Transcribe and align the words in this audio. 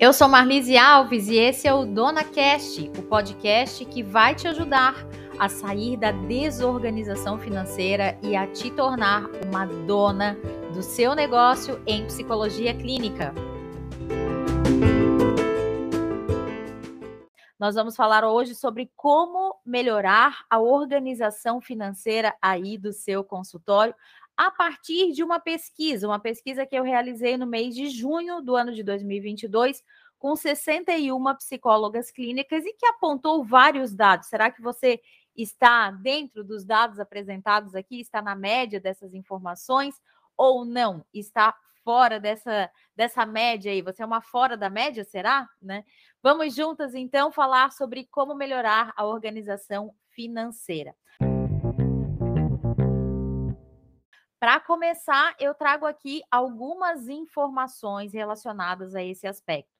Eu 0.00 0.14
sou 0.14 0.26
Marlise 0.26 0.78
Alves 0.78 1.28
e 1.28 1.36
esse 1.36 1.68
é 1.68 1.74
o 1.74 1.84
Dona 1.84 2.24
Cast, 2.24 2.90
o 2.98 3.02
podcast 3.02 3.84
que 3.84 4.02
vai 4.02 4.34
te 4.34 4.48
ajudar 4.48 4.94
a 5.38 5.46
sair 5.46 5.98
da 5.98 6.10
desorganização 6.10 7.38
financeira 7.38 8.18
e 8.22 8.34
a 8.34 8.46
te 8.46 8.70
tornar 8.70 9.26
uma 9.46 9.66
dona 9.66 10.38
do 10.72 10.82
seu 10.82 11.14
negócio 11.14 11.82
em 11.86 12.06
psicologia 12.06 12.72
clínica. 12.72 13.34
Nós 17.58 17.74
vamos 17.74 17.94
falar 17.94 18.24
hoje 18.24 18.54
sobre 18.54 18.90
como 18.96 19.54
melhorar 19.66 20.46
a 20.48 20.58
organização 20.58 21.60
financeira 21.60 22.34
aí 22.40 22.78
do 22.78 22.90
seu 22.90 23.22
consultório 23.22 23.94
a 24.40 24.50
partir 24.50 25.12
de 25.12 25.22
uma 25.22 25.38
pesquisa, 25.38 26.08
uma 26.08 26.18
pesquisa 26.18 26.64
que 26.64 26.74
eu 26.74 26.82
realizei 26.82 27.36
no 27.36 27.46
mês 27.46 27.74
de 27.74 27.90
junho 27.90 28.40
do 28.40 28.56
ano 28.56 28.72
de 28.72 28.82
2022 28.82 29.84
com 30.18 30.34
61 30.34 31.36
psicólogas 31.36 32.10
clínicas 32.10 32.64
e 32.64 32.72
que 32.72 32.86
apontou 32.86 33.44
vários 33.44 33.94
dados. 33.94 34.28
Será 34.28 34.50
que 34.50 34.62
você 34.62 34.98
está 35.36 35.90
dentro 35.90 36.42
dos 36.42 36.64
dados 36.64 36.98
apresentados 36.98 37.74
aqui, 37.74 38.00
está 38.00 38.22
na 38.22 38.34
média 38.34 38.80
dessas 38.80 39.12
informações 39.12 40.00
ou 40.38 40.64
não? 40.64 41.04
Está 41.12 41.54
fora 41.84 42.18
dessa, 42.18 42.70
dessa 42.96 43.26
média 43.26 43.70
aí? 43.70 43.82
Você 43.82 44.02
é 44.02 44.06
uma 44.06 44.22
fora 44.22 44.56
da 44.56 44.70
média, 44.70 45.04
será? 45.04 45.46
Né? 45.60 45.84
Vamos 46.22 46.54
juntas 46.54 46.94
então 46.94 47.30
falar 47.30 47.72
sobre 47.72 48.06
como 48.06 48.34
melhorar 48.34 48.94
a 48.96 49.04
organização 49.04 49.94
financeira. 50.14 50.94
Para 54.40 54.58
começar, 54.58 55.36
eu 55.38 55.54
trago 55.54 55.86
aqui 55.86 56.22
algumas 56.30 57.08
informações 57.08 58.12
relacionadas 58.12 58.94
a 58.96 59.02
esse 59.04 59.26
aspecto. 59.26 59.70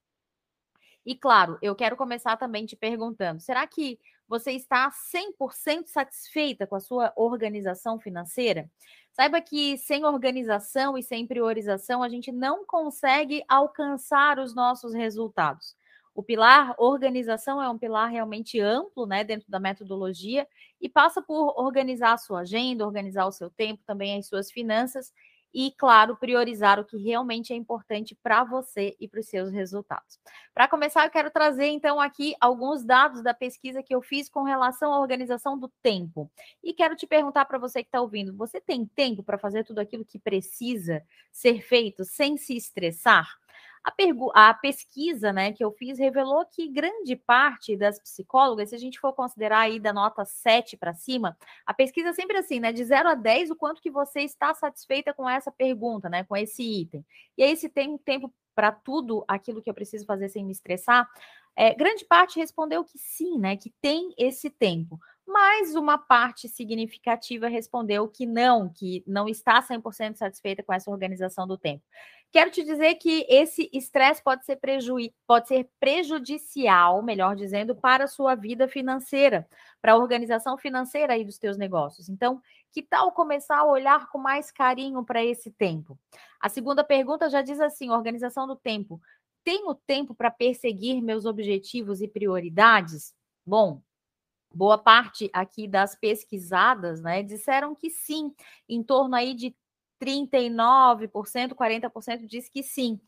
E 1.05 1.15
claro, 1.15 1.59
eu 1.63 1.75
quero 1.75 1.97
começar 1.97 2.37
também 2.37 2.67
te 2.67 2.77
perguntando: 2.77 3.41
será 3.41 3.67
que 3.67 3.99
você 4.29 4.53
está 4.53 4.91
100% 4.91 5.89
satisfeita 5.89 6.67
com 6.67 6.77
a 6.77 6.81
sua 6.81 7.13
organização 7.17 7.99
financeira? 7.99 8.71
Saiba 9.13 9.41
que 9.41 9.77
sem 9.79 10.05
organização 10.05 10.97
e 10.97 11.03
sem 11.03 11.27
priorização, 11.27 12.03
a 12.03 12.09
gente 12.09 12.31
não 12.31 12.65
consegue 12.65 13.43
alcançar 13.49 14.39
os 14.39 14.55
nossos 14.55 14.95
resultados. 14.95 15.75
O 16.15 16.23
pilar 16.23 16.75
organização 16.79 17.63
é 17.63 17.69
um 17.69 17.79
pilar 17.79 18.11
realmente 18.11 18.61
amplo, 18.61 19.07
né, 19.07 19.25
dentro 19.25 19.51
da 19.51 19.61
metodologia 19.61 20.47
e 20.81 20.89
passa 20.89 21.23
por 21.23 21.55
organizar 21.59 22.13
a 22.13 22.19
sua 22.19 22.41
agenda, 22.41 22.87
organizar 22.87 23.27
o 23.27 23.33
seu 23.33 23.51
tempo, 23.51 23.83
também 23.87 24.19
as 24.19 24.27
suas 24.27 24.51
finanças 24.51 25.13
e, 25.53 25.73
claro, 25.77 26.17
priorizar 26.17 26.79
o 26.79 26.85
que 26.85 26.97
realmente 26.97 27.53
é 27.53 27.57
importante 27.57 28.15
para 28.23 28.45
você 28.45 28.97
e 29.01 29.09
para 29.09 29.21
os 29.21 29.27
seus 29.27 29.51
resultados. 29.51 30.19
Para 30.55 30.69
começar, 30.69 31.05
eu 31.05 31.11
quero 31.11 31.31
trazer 31.31 31.67
então 31.67 32.01
aqui 32.01 32.35
alguns 32.41 32.85
dados 32.85 33.23
da 33.23 33.35
pesquisa 33.35 33.83
que 33.83 33.95
eu 33.95 34.01
fiz 34.01 34.29
com 34.29 34.43
relação 34.43 34.93
à 34.93 35.01
organização 35.01 35.59
do 35.59 35.69
tempo. 35.83 36.31
E 36.63 36.73
quero 36.73 36.95
te 36.95 37.07
perguntar 37.07 37.45
para 37.47 37.59
você 37.59 37.83
que 37.83 37.89
está 37.89 38.01
ouvindo: 38.01 38.37
você 38.37 38.61
tem 38.61 38.87
tempo 38.87 39.23
para 39.23 39.39
fazer 39.39 39.65
tudo 39.65 39.81
aquilo 39.81 40.05
que 40.05 40.19
precisa 40.19 41.03
ser 41.33 41.61
feito 41.63 42.05
sem 42.05 42.37
se 42.37 42.57
estressar? 42.57 43.29
A, 43.83 44.51
a, 44.51 44.55
pesquisa 44.55 45.33
né, 45.33 45.53
que 45.53 45.65
eu 45.65 45.73
fiz 45.73 45.99
revelou 45.99 46.45
que 46.45 46.69
grande 46.69 47.17
parte 47.17 47.77
das 47.77 47.99
psicólogas, 47.99 48.69
se 48.69 48.75
a 48.75 48.79
gente 48.79 49.01
for 49.01 49.13
considerar 49.15 49.61
aí 49.61 49.81
da 49.81 49.93
nota 49.93 50.25
7 50.25 50.77
para 50.77 50.93
cima, 50.93 51.37
a 51.65 51.73
pesquisa 51.73 52.11
é 52.11 52.13
sempre 52.13 52.37
assim, 52.37 52.61
né? 52.61 52.73
De 52.73 52.85
0 52.85 53.09
a 53.09 53.15
10, 53.15 53.51
o 53.51 53.57
quanto 53.57 53.81
que 53.81 53.91
você 53.91 54.21
está 54.21 54.53
satisfeita 54.53 55.15
com 55.15 55.29
essa 55.29 55.51
pergunta, 55.51 56.09
né? 56.11 56.25
Com 56.25 56.37
esse 56.37 56.63
item. 56.63 57.05
E 57.39 57.43
aí, 57.43 57.57
se 57.57 57.69
tem 57.69 57.97
tempo 57.97 58.33
para 58.55 58.71
tudo 58.71 59.25
aquilo 59.27 59.63
que 59.63 59.71
eu 59.71 59.75
preciso 59.75 60.05
fazer 60.05 60.29
sem 60.29 60.45
me 60.45 60.53
estressar, 60.53 61.09
é, 61.57 61.75
grande 61.75 62.05
parte 62.05 62.39
respondeu 62.39 62.85
que 62.85 62.99
sim, 62.99 63.39
né? 63.39 63.57
Que 63.57 63.71
tem 63.81 64.15
esse 64.19 64.51
tempo 64.51 64.99
mas 65.31 65.75
uma 65.75 65.97
parte 65.97 66.49
significativa 66.49 67.49
respondeu 67.49 68.09
que 68.09 68.27
não, 68.27 68.69
que 68.69 69.05
não 69.07 69.29
está 69.29 69.63
100% 69.63 70.17
satisfeita 70.17 70.63
com 70.63 70.73
essa 70.73 70.91
organização 70.91 71.47
do 71.47 71.57
tempo. 71.57 71.85
Quero 72.33 72.51
te 72.51 72.63
dizer 72.63 72.95
que 72.95 73.27
esse 73.29 73.69
estresse 73.73 74.23
pode 74.23 74.45
ser, 74.45 74.59
pode 75.27 75.49
ser 75.49 75.69
prejudicial, 75.81 77.03
melhor 77.03 77.35
dizendo, 77.35 77.75
para 77.75 78.05
a 78.05 78.09
sua 78.09 78.35
vida 78.37 78.69
financeira, 78.69 79.49
para 79.83 79.93
a 79.93 79.97
organização 79.97 80.57
financeira 80.57 81.15
aí 81.15 81.25
dos 81.25 81.39
teus 81.39 81.57
negócios. 81.57 82.09
Então, 82.09 82.41
que 82.73 82.83
tal 82.83 83.11
começar 83.13 83.59
a 83.59 83.67
olhar 83.67 84.09
com 84.11 84.19
mais 84.19 84.51
carinho 84.51 85.05
para 85.05 85.25
esse 85.25 85.51
tempo? 85.51 85.99
A 86.41 86.49
segunda 86.49 86.85
pergunta 86.85 87.29
já 87.29 87.43
diz 87.43 87.61
assim: 87.61 87.91
organização 87.91 88.47
do 88.47 88.55
tempo. 88.55 89.01
Tenho 89.43 89.75
tempo 89.75 90.15
para 90.15 90.31
perseguir 90.31 91.03
meus 91.03 91.25
objetivos 91.25 92.01
e 92.01 92.07
prioridades? 92.07 93.13
Bom, 93.45 93.83
boa 94.53 94.79
parte 94.79 95.31
aqui 95.33 95.69
das 95.69 95.95
pesquisadas, 95.95 97.01
né, 97.01 97.23
disseram 97.23 97.75
que 97.75 97.91
sim, 97.91 98.35
em 98.69 98.83
torno 98.83 99.15
aí 99.15 99.35
de 99.35 99.55
39%, 100.01 101.55
40% 101.55 102.27
diz 102.27 102.49
que 102.49 102.63
sim. 102.63 103.01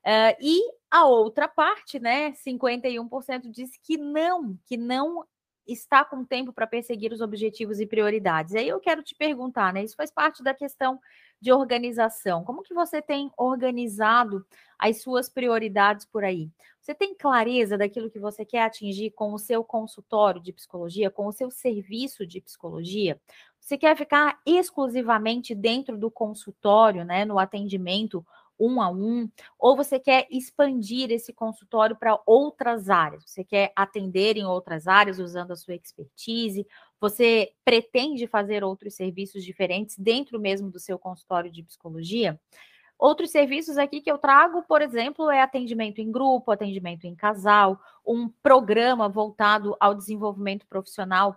Uh, 0.00 0.34
e 0.40 0.60
a 0.90 1.04
outra 1.06 1.46
parte, 1.46 1.98
né, 1.98 2.32
51% 2.32 3.50
diz 3.50 3.70
que 3.82 3.96
não, 3.96 4.58
que 4.66 4.76
não 4.76 5.24
está 5.72 6.04
com 6.04 6.24
tempo 6.24 6.52
para 6.52 6.66
perseguir 6.66 7.12
os 7.12 7.20
objetivos 7.20 7.80
e 7.80 7.86
prioridades. 7.86 8.54
Aí 8.54 8.68
eu 8.68 8.80
quero 8.80 9.02
te 9.02 9.14
perguntar, 9.14 9.72
né? 9.72 9.84
Isso 9.84 9.96
faz 9.96 10.10
parte 10.10 10.42
da 10.42 10.52
questão 10.52 11.00
de 11.40 11.52
organização. 11.52 12.44
Como 12.44 12.62
que 12.62 12.74
você 12.74 13.00
tem 13.00 13.30
organizado 13.36 14.44
as 14.78 15.00
suas 15.00 15.28
prioridades 15.28 16.04
por 16.04 16.24
aí? 16.24 16.50
Você 16.80 16.94
tem 16.94 17.14
clareza 17.14 17.76
daquilo 17.76 18.10
que 18.10 18.18
você 18.18 18.44
quer 18.44 18.62
atingir 18.62 19.10
com 19.10 19.32
o 19.32 19.38
seu 19.38 19.62
consultório 19.62 20.40
de 20.40 20.52
psicologia, 20.52 21.10
com 21.10 21.26
o 21.26 21.32
seu 21.32 21.50
serviço 21.50 22.26
de 22.26 22.40
psicologia? 22.40 23.20
Você 23.60 23.76
quer 23.76 23.96
ficar 23.96 24.40
exclusivamente 24.46 25.54
dentro 25.54 25.98
do 25.98 26.10
consultório, 26.10 27.04
né, 27.04 27.24
no 27.24 27.38
atendimento 27.38 28.26
um 28.60 28.82
a 28.82 28.90
um, 28.90 29.28
ou 29.58 29.74
você 29.74 29.98
quer 29.98 30.26
expandir 30.30 31.10
esse 31.10 31.32
consultório 31.32 31.96
para 31.96 32.20
outras 32.26 32.90
áreas, 32.90 33.24
você 33.26 33.42
quer 33.42 33.72
atender 33.74 34.36
em 34.36 34.44
outras 34.44 34.86
áreas 34.86 35.18
usando 35.18 35.52
a 35.52 35.56
sua 35.56 35.74
expertise, 35.74 36.66
você 37.00 37.52
pretende 37.64 38.26
fazer 38.26 38.62
outros 38.62 38.94
serviços 38.94 39.42
diferentes 39.42 39.96
dentro 39.96 40.38
mesmo 40.38 40.70
do 40.70 40.78
seu 40.78 40.98
consultório 40.98 41.50
de 41.50 41.62
psicologia? 41.62 42.38
Outros 42.98 43.30
serviços 43.30 43.78
aqui 43.78 44.02
que 44.02 44.12
eu 44.12 44.18
trago, 44.18 44.62
por 44.64 44.82
exemplo, 44.82 45.30
é 45.30 45.40
atendimento 45.40 46.00
em 46.00 46.12
grupo, 46.12 46.50
atendimento 46.52 47.06
em 47.06 47.14
casal, 47.14 47.80
um 48.06 48.28
programa 48.28 49.08
voltado 49.08 49.74
ao 49.80 49.94
desenvolvimento 49.94 50.66
profissional 50.66 51.34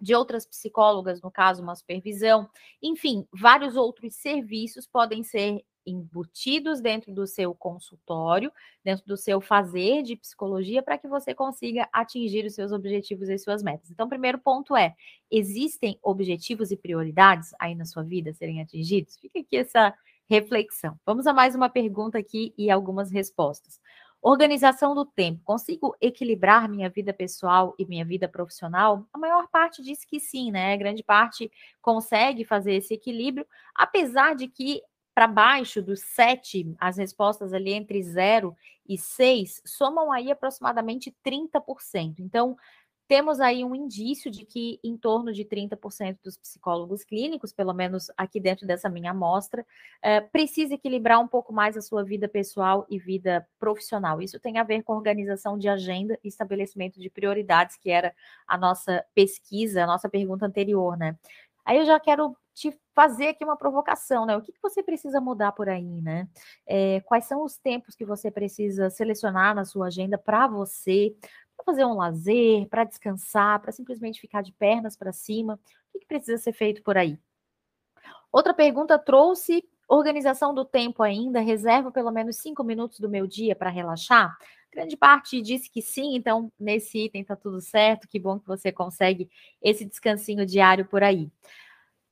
de 0.00 0.14
outras 0.14 0.44
psicólogas, 0.44 1.20
no 1.20 1.30
caso, 1.30 1.62
uma 1.62 1.76
supervisão. 1.76 2.48
Enfim, 2.82 3.26
vários 3.32 3.76
outros 3.76 4.16
serviços 4.16 4.86
podem 4.86 5.22
ser 5.22 5.64
embutidos 5.86 6.80
dentro 6.80 7.12
do 7.12 7.26
seu 7.26 7.54
consultório, 7.54 8.52
dentro 8.84 9.06
do 9.06 9.16
seu 9.16 9.40
fazer 9.40 10.02
de 10.02 10.16
psicologia, 10.16 10.82
para 10.82 10.98
que 10.98 11.08
você 11.08 11.34
consiga 11.34 11.88
atingir 11.92 12.44
os 12.44 12.54
seus 12.54 12.72
objetivos 12.72 13.28
e 13.28 13.38
suas 13.38 13.62
metas. 13.62 13.90
Então, 13.90 14.06
o 14.06 14.08
primeiro 14.08 14.38
ponto 14.38 14.76
é: 14.76 14.94
existem 15.30 15.98
objetivos 16.02 16.70
e 16.70 16.76
prioridades 16.76 17.50
aí 17.58 17.74
na 17.74 17.84
sua 17.84 18.02
vida 18.02 18.32
serem 18.32 18.60
atingidos? 18.60 19.16
Fica 19.16 19.40
aqui 19.40 19.56
essa 19.56 19.94
reflexão. 20.28 20.98
Vamos 21.06 21.26
a 21.26 21.32
mais 21.32 21.54
uma 21.54 21.68
pergunta 21.68 22.18
aqui 22.18 22.52
e 22.56 22.70
algumas 22.70 23.10
respostas. 23.10 23.80
Organização 24.20 24.96
do 24.96 25.06
tempo. 25.06 25.40
Consigo 25.44 25.96
equilibrar 26.00 26.68
minha 26.68 26.90
vida 26.90 27.14
pessoal 27.14 27.74
e 27.78 27.86
minha 27.86 28.04
vida 28.04 28.28
profissional? 28.28 29.06
A 29.12 29.18
maior 29.18 29.48
parte 29.48 29.80
diz 29.80 30.04
que 30.04 30.18
sim, 30.18 30.50
né? 30.50 30.74
A 30.74 30.76
grande 30.76 31.04
parte 31.04 31.50
consegue 31.80 32.44
fazer 32.44 32.74
esse 32.74 32.92
equilíbrio, 32.92 33.46
apesar 33.74 34.34
de 34.34 34.48
que 34.48 34.82
para 35.18 35.26
baixo 35.26 35.82
dos 35.82 35.98
7, 36.14 36.76
as 36.78 36.96
respostas 36.96 37.52
ali 37.52 37.72
entre 37.72 38.00
0 38.00 38.56
e 38.88 38.96
6 38.96 39.60
somam 39.66 40.12
aí 40.12 40.30
aproximadamente 40.30 41.12
30%. 41.26 42.20
Então, 42.20 42.56
temos 43.08 43.40
aí 43.40 43.64
um 43.64 43.74
indício 43.74 44.30
de 44.30 44.44
que 44.44 44.78
em 44.84 44.96
torno 44.96 45.32
de 45.32 45.44
30% 45.44 46.18
dos 46.22 46.36
psicólogos 46.36 47.02
clínicos, 47.02 47.52
pelo 47.52 47.72
menos 47.72 48.12
aqui 48.16 48.38
dentro 48.38 48.64
dessa 48.64 48.88
minha 48.88 49.10
amostra, 49.10 49.66
é, 50.00 50.20
precisa 50.20 50.74
equilibrar 50.74 51.18
um 51.18 51.26
pouco 51.26 51.52
mais 51.52 51.76
a 51.76 51.80
sua 51.82 52.04
vida 52.04 52.28
pessoal 52.28 52.86
e 52.88 52.96
vida 52.96 53.44
profissional. 53.58 54.22
Isso 54.22 54.38
tem 54.38 54.58
a 54.58 54.62
ver 54.62 54.84
com 54.84 54.92
organização 54.92 55.58
de 55.58 55.68
agenda 55.68 56.16
e 56.22 56.28
estabelecimento 56.28 57.00
de 57.00 57.10
prioridades, 57.10 57.76
que 57.76 57.90
era 57.90 58.14
a 58.46 58.56
nossa 58.56 59.04
pesquisa, 59.16 59.82
a 59.82 59.86
nossa 59.86 60.08
pergunta 60.08 60.46
anterior, 60.46 60.96
né? 60.96 61.16
Aí 61.68 61.76
eu 61.76 61.84
já 61.84 62.00
quero 62.00 62.34
te 62.54 62.74
fazer 62.94 63.28
aqui 63.28 63.44
uma 63.44 63.54
provocação, 63.54 64.24
né? 64.24 64.34
O 64.34 64.40
que, 64.40 64.52
que 64.52 64.62
você 64.62 64.82
precisa 64.82 65.20
mudar 65.20 65.52
por 65.52 65.68
aí, 65.68 66.00
né? 66.00 66.26
É, 66.66 67.02
quais 67.02 67.26
são 67.26 67.44
os 67.44 67.58
tempos 67.58 67.94
que 67.94 68.06
você 68.06 68.30
precisa 68.30 68.88
selecionar 68.88 69.54
na 69.54 69.66
sua 69.66 69.88
agenda 69.88 70.16
para 70.16 70.46
você, 70.46 71.14
para 71.54 71.66
fazer 71.66 71.84
um 71.84 71.92
lazer, 71.92 72.66
para 72.70 72.84
descansar, 72.84 73.60
para 73.60 73.70
simplesmente 73.70 74.18
ficar 74.18 74.40
de 74.40 74.50
pernas 74.50 74.96
para 74.96 75.12
cima? 75.12 75.56
O 75.56 75.92
que, 75.92 75.98
que 75.98 76.06
precisa 76.06 76.38
ser 76.38 76.54
feito 76.54 76.82
por 76.82 76.96
aí? 76.96 77.18
Outra 78.32 78.54
pergunta 78.54 78.98
trouxe 78.98 79.62
organização 79.86 80.54
do 80.54 80.64
tempo 80.64 81.02
ainda, 81.02 81.40
reservo 81.40 81.92
pelo 81.92 82.10
menos 82.10 82.36
cinco 82.36 82.64
minutos 82.64 82.98
do 82.98 83.10
meu 83.10 83.26
dia 83.26 83.54
para 83.54 83.68
relaxar. 83.68 84.34
Grande 84.72 84.96
parte 84.96 85.40
disse 85.40 85.70
que 85.70 85.80
sim, 85.80 86.14
então 86.14 86.52
nesse 86.58 87.06
item 87.06 87.24
tá 87.24 87.34
tudo 87.34 87.60
certo. 87.60 88.06
Que 88.06 88.18
bom 88.18 88.38
que 88.38 88.46
você 88.46 88.70
consegue 88.70 89.30
esse 89.62 89.84
descansinho 89.84 90.44
diário 90.44 90.84
por 90.84 91.02
aí. 91.02 91.30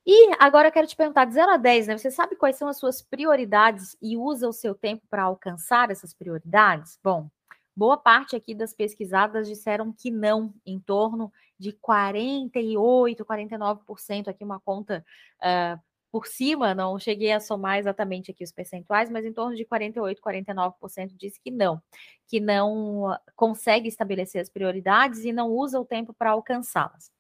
E 0.07 0.31
agora 0.39 0.69
eu 0.69 0.73
quero 0.73 0.87
te 0.87 0.95
perguntar, 0.95 1.25
de 1.25 1.35
0 1.35 1.51
a 1.51 1.57
10, 1.57 1.89
né? 1.89 1.99
Você 1.99 2.13
sabe 2.13 2.37
quais 2.37 2.57
são 2.57 2.69
as 2.69 2.79
suas 2.79 3.03
prioridades 3.03 3.97
e 4.01 4.17
usa 4.17 4.49
o 4.49 4.53
seu 4.53 4.73
tempo 4.73 5.03
para 5.11 5.25
alcançar 5.25 5.91
essas 5.91 6.15
prioridades? 6.15 6.97
Bom, 7.03 7.29
boa 7.75 7.97
parte 7.97 8.37
aqui 8.37 8.55
das 8.55 8.73
pesquisadas 8.73 9.49
disseram 9.49 9.93
que 9.93 10.11
não, 10.11 10.55
em 10.65 10.79
torno 10.79 11.33
de 11.59 11.73
48, 11.73 13.25
49%, 13.25 14.29
aqui 14.29 14.45
uma 14.45 14.61
conta 14.61 15.05
uh, 15.41 15.81
por 16.11 16.27
cima, 16.27 16.75
não 16.75 16.99
cheguei 16.99 17.33
a 17.33 17.41
somar 17.41 17.79
exatamente 17.79 18.31
aqui 18.31 18.45
os 18.45 18.53
percentuais, 18.53 19.11
mas 19.11 19.25
em 19.25 19.33
torno 19.33 19.57
de 19.57 19.65
48, 19.65 20.21
49% 20.21 21.15
diz 21.17 21.39
que 21.39 21.51
não, 21.51 21.81
que 22.27 22.41
não 22.41 23.17
consegue 23.35 23.89
estabelecer 23.89 24.41
as 24.41 24.49
prioridades 24.49 25.25
e 25.25 25.33
não 25.33 25.51
usa 25.51 25.81
o 25.81 25.85
tempo 25.85 26.15
para 26.15 26.31
alcançá-las. 26.31 27.11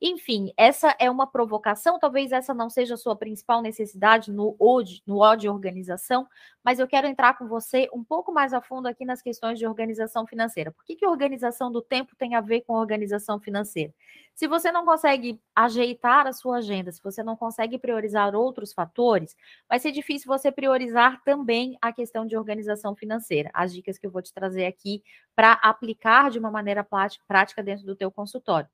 Enfim, 0.00 0.52
essa 0.56 0.94
é 0.98 1.10
uma 1.10 1.26
provocação, 1.26 1.98
talvez 1.98 2.32
essa 2.32 2.52
não 2.52 2.68
seja 2.68 2.94
a 2.94 2.98
sua 2.98 3.16
principal 3.16 3.62
necessidade 3.62 4.30
no 4.30 4.56
OD, 4.58 5.02
no 5.06 5.20
OD 5.20 5.48
organização, 5.48 6.26
mas 6.64 6.78
eu 6.78 6.86
quero 6.86 7.06
entrar 7.06 7.38
com 7.38 7.46
você 7.46 7.88
um 7.92 8.04
pouco 8.04 8.32
mais 8.32 8.52
a 8.52 8.60
fundo 8.60 8.86
aqui 8.86 9.04
nas 9.04 9.22
questões 9.22 9.58
de 9.58 9.66
organização 9.66 10.26
financeira. 10.26 10.70
Por 10.72 10.84
que, 10.84 10.96
que 10.96 11.06
organização 11.06 11.70
do 11.70 11.80
tempo 11.80 12.14
tem 12.16 12.34
a 12.34 12.40
ver 12.40 12.62
com 12.62 12.74
organização 12.74 13.40
financeira? 13.40 13.92
Se 14.34 14.46
você 14.46 14.70
não 14.70 14.84
consegue 14.84 15.40
ajeitar 15.54 16.26
a 16.26 16.32
sua 16.32 16.58
agenda, 16.58 16.92
se 16.92 17.02
você 17.02 17.22
não 17.22 17.36
consegue 17.36 17.78
priorizar 17.78 18.34
outros 18.34 18.72
fatores, 18.72 19.34
vai 19.66 19.78
ser 19.78 19.92
difícil 19.92 20.26
você 20.26 20.52
priorizar 20.52 21.22
também 21.24 21.78
a 21.80 21.90
questão 21.90 22.26
de 22.26 22.36
organização 22.36 22.94
financeira. 22.94 23.50
As 23.54 23.72
dicas 23.72 23.96
que 23.96 24.06
eu 24.06 24.10
vou 24.10 24.20
te 24.20 24.34
trazer 24.34 24.66
aqui 24.66 25.02
para 25.34 25.52
aplicar 25.52 26.30
de 26.30 26.38
uma 26.38 26.50
maneira 26.50 26.86
prática 27.26 27.62
dentro 27.62 27.86
do 27.86 27.96
teu 27.96 28.10
consultório. 28.10 28.68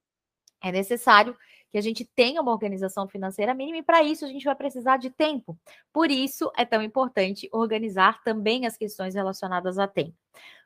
É 0.62 0.70
necessário 0.70 1.36
que 1.70 1.78
a 1.78 1.80
gente 1.80 2.04
tenha 2.04 2.40
uma 2.42 2.52
organização 2.52 3.08
financeira 3.08 3.54
mínima 3.54 3.78
e 3.78 3.82
para 3.82 4.02
isso 4.02 4.24
a 4.24 4.28
gente 4.28 4.44
vai 4.44 4.54
precisar 4.54 4.98
de 4.98 5.10
tempo. 5.10 5.58
Por 5.92 6.10
isso 6.10 6.52
é 6.56 6.66
tão 6.66 6.82
importante 6.82 7.48
organizar 7.50 8.22
também 8.22 8.66
as 8.66 8.76
questões 8.76 9.14
relacionadas 9.14 9.78
a 9.78 9.88
tempo. 9.88 10.14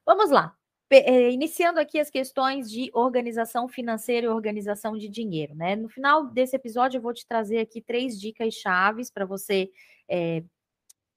Vamos 0.05 0.31
lá. 0.31 0.55
Eh, 0.91 1.31
iniciando 1.31 1.81
aqui 1.81 1.99
as 1.99 2.11
questões 2.11 2.71
de 2.71 2.91
organização 2.93 3.69
financeira 3.69 4.27
e 4.27 4.31
organização 4.31 4.97
de 4.97 5.09
dinheiro, 5.09 5.55
né? 5.55 5.75
No 5.75 5.89
final 5.89 6.27
desse 6.27 6.55
episódio, 6.55 6.99
eu 6.99 7.03
vou 7.03 7.13
te 7.13 7.27
trazer 7.27 7.59
aqui 7.59 7.81
três 7.81 8.21
dicas 8.21 8.55
chaves 8.55 9.11
para 9.11 9.25
você 9.25 9.69
é, 10.09 10.45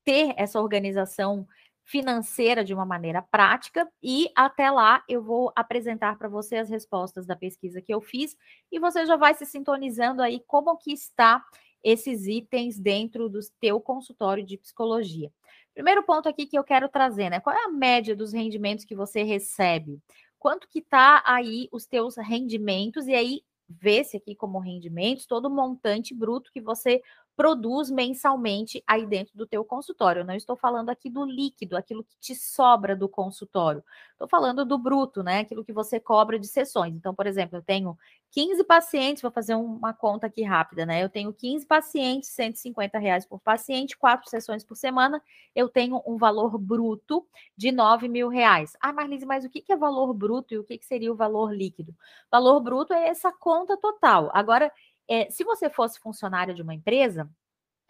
ter 0.03 0.33
essa 0.37 0.59
organização 0.59 1.47
financeira 1.89 2.63
de 2.63 2.71
uma 2.71 2.85
maneira 2.85 3.19
prática 3.19 3.89
e 4.01 4.29
até 4.35 4.69
lá 4.69 5.03
eu 5.09 5.23
vou 5.23 5.51
apresentar 5.55 6.19
para 6.19 6.29
você 6.29 6.57
as 6.57 6.69
respostas 6.69 7.25
da 7.25 7.35
pesquisa 7.35 7.81
que 7.81 7.91
eu 7.91 7.99
fiz 7.99 8.37
e 8.71 8.79
você 8.79 9.07
já 9.07 9.15
vai 9.15 9.33
se 9.33 9.43
sintonizando 9.43 10.21
aí 10.21 10.39
como 10.45 10.77
que 10.77 10.93
está 10.93 11.43
esses 11.83 12.27
itens 12.27 12.77
dentro 12.77 13.27
do 13.27 13.39
teu 13.59 13.81
consultório 13.81 14.45
de 14.45 14.55
psicologia. 14.55 15.31
Primeiro 15.73 16.03
ponto 16.03 16.29
aqui 16.29 16.45
que 16.45 16.59
eu 16.59 16.63
quero 16.63 16.87
trazer, 16.89 17.31
né? 17.31 17.39
Qual 17.39 17.55
é 17.55 17.63
a 17.63 17.69
média 17.69 18.15
dos 18.15 18.33
rendimentos 18.33 18.85
que 18.85 18.93
você 18.93 19.23
recebe? 19.23 19.99
Quanto 20.37 20.67
que 20.67 20.81
tá 20.81 21.23
aí 21.25 21.67
os 21.71 21.87
teus 21.87 22.17
rendimentos 22.17 23.07
e 23.07 23.15
aí 23.15 23.41
vê-se 23.67 24.17
aqui 24.17 24.35
como 24.35 24.59
rendimentos 24.59 25.25
todo 25.25 25.45
o 25.45 25.49
montante 25.49 26.13
bruto 26.13 26.51
que 26.51 26.61
você 26.61 27.01
produz 27.39 27.89
mensalmente 27.89 28.83
aí 28.85 29.05
dentro 29.05 29.37
do 29.37 29.47
teu 29.47 29.63
consultório. 29.63 30.19
Eu 30.19 30.25
não 30.25 30.35
estou 30.35 30.57
falando 30.57 30.89
aqui 30.89 31.09
do 31.09 31.23
líquido, 31.23 31.77
aquilo 31.77 32.03
que 32.03 32.19
te 32.19 32.35
sobra 32.35 32.97
do 32.97 33.07
consultório. 33.07 33.81
Estou 34.11 34.27
falando 34.27 34.65
do 34.65 34.77
bruto, 34.77 35.23
né? 35.23 35.39
Aquilo 35.39 35.63
que 35.63 35.71
você 35.71 36.01
cobra 36.01 36.37
de 36.37 36.45
sessões. 36.45 36.93
Então, 36.93 37.15
por 37.15 37.25
exemplo, 37.25 37.57
eu 37.57 37.61
tenho 37.61 37.97
15 38.31 38.61
pacientes, 38.65 39.21
vou 39.21 39.31
fazer 39.31 39.55
uma 39.55 39.93
conta 39.93 40.27
aqui 40.27 40.43
rápida, 40.43 40.85
né? 40.85 41.01
Eu 41.01 41.07
tenho 41.07 41.31
15 41.31 41.65
pacientes, 41.65 42.27
150 42.31 42.99
reais 42.99 43.25
por 43.25 43.39
paciente, 43.39 43.97
quatro 43.97 44.29
sessões 44.29 44.61
por 44.61 44.75
semana, 44.75 45.23
eu 45.55 45.69
tenho 45.69 46.03
um 46.05 46.17
valor 46.17 46.57
bruto 46.57 47.25
de 47.55 47.71
9 47.71 48.09
mil 48.09 48.27
reais. 48.27 48.73
Ah, 48.81 48.91
Marlise, 48.91 49.25
mas 49.25 49.45
o 49.45 49.49
que 49.49 49.63
é 49.71 49.77
valor 49.77 50.13
bruto 50.13 50.53
e 50.53 50.57
o 50.57 50.63
que 50.65 50.77
seria 50.81 51.09
o 51.09 51.15
valor 51.15 51.55
líquido? 51.55 51.95
Valor 52.29 52.59
bruto 52.59 52.93
é 52.93 53.07
essa 53.07 53.31
conta 53.31 53.77
total. 53.77 54.29
Agora, 54.33 54.69
é, 55.09 55.29
se 55.29 55.43
você 55.43 55.69
fosse 55.69 55.99
funcionário 55.99 56.53
de 56.53 56.61
uma 56.61 56.73
empresa 56.73 57.29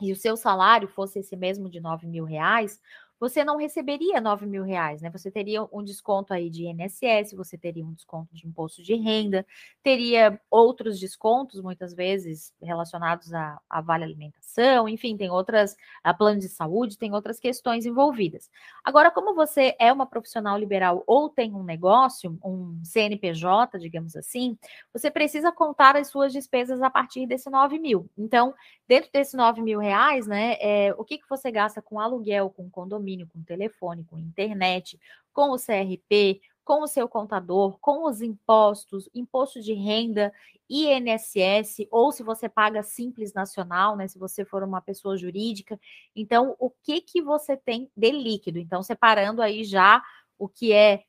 e 0.01 0.11
o 0.11 0.15
seu 0.15 0.37
salário 0.37 0.87
fosse 0.87 1.19
esse 1.19 1.35
mesmo 1.35 1.69
de 1.69 1.79
9 1.79 2.07
mil 2.07 2.23
reais, 2.23 2.79
você 3.19 3.43
não 3.43 3.57
receberia 3.57 4.21
9 4.21 4.45
mil 4.45 4.63
reais, 4.63 5.01
né? 5.01 5.09
Você 5.09 5.29
teria 5.29 5.67
um 5.71 5.83
desconto 5.83 6.33
aí 6.33 6.49
de 6.49 6.65
INSS, 6.65 7.33
você 7.33 7.57
teria 7.57 7.85
um 7.85 7.93
desconto 7.93 8.33
de 8.33 8.47
imposto 8.47 8.81
de 8.81 8.95
renda, 8.95 9.45
teria 9.83 10.39
outros 10.49 10.99
descontos, 10.99 11.61
muitas 11.61 11.93
vezes 11.93 12.53
relacionados 12.61 13.33
a, 13.33 13.59
a 13.69 13.81
vale 13.81 14.03
alimentação, 14.03 14.87
enfim, 14.87 15.17
tem 15.17 15.29
outras, 15.29 15.75
a 16.03 16.13
plano 16.13 16.39
de 16.39 16.47
saúde, 16.47 16.97
tem 16.97 17.13
outras 17.13 17.39
questões 17.39 17.85
envolvidas. 17.85 18.49
Agora, 18.83 19.11
como 19.11 19.35
você 19.35 19.75
é 19.79 19.91
uma 19.91 20.05
profissional 20.05 20.57
liberal 20.57 21.03
ou 21.05 21.29
tem 21.29 21.53
um 21.53 21.63
negócio, 21.63 22.37
um 22.43 22.79
CNPJ, 22.83 23.79
digamos 23.79 24.15
assim, 24.15 24.57
você 24.93 25.11
precisa 25.11 25.51
contar 25.51 25.95
as 25.95 26.07
suas 26.07 26.31
despesas 26.31 26.81
a 26.81 26.89
partir 26.89 27.27
desse 27.27 27.49
9 27.49 27.77
mil. 27.79 28.09
Então, 28.17 28.53
dentro 28.87 29.09
desses 29.11 29.33
9 29.33 29.61
mil 29.61 29.79
reais, 29.79 30.27
né, 30.27 30.55
é, 30.59 30.93
o 30.97 31.03
que, 31.03 31.17
que 31.17 31.29
você 31.29 31.51
gasta 31.51 31.81
com 31.81 31.99
aluguel, 31.99 32.49
com 32.49 32.69
condomínio, 32.69 33.08
condomínio, 33.09 33.27
com 33.27 33.41
telefone, 33.41 34.03
com 34.03 34.17
internet, 34.17 34.99
com 35.33 35.51
o 35.51 35.57
CRP, 35.57 36.41
com 36.63 36.83
o 36.83 36.87
seu 36.87 37.07
contador, 37.07 37.79
com 37.79 38.05
os 38.05 38.21
impostos, 38.21 39.09
imposto 39.13 39.59
de 39.61 39.73
renda, 39.73 40.31
INSS, 40.69 41.87
ou 41.89 42.11
se 42.11 42.21
você 42.21 42.47
paga 42.47 42.83
simples 42.83 43.33
nacional, 43.33 43.95
né, 43.95 44.07
se 44.07 44.19
você 44.19 44.45
for 44.45 44.61
uma 44.61 44.79
pessoa 44.79 45.17
jurídica. 45.17 45.79
Então, 46.15 46.55
o 46.59 46.69
que 46.69 47.01
que 47.01 47.21
você 47.21 47.57
tem 47.57 47.89
de 47.95 48.11
líquido? 48.11 48.59
Então, 48.59 48.83
separando 48.83 49.41
aí 49.41 49.63
já 49.63 50.03
o 50.37 50.47
que 50.47 50.71
é 50.71 51.03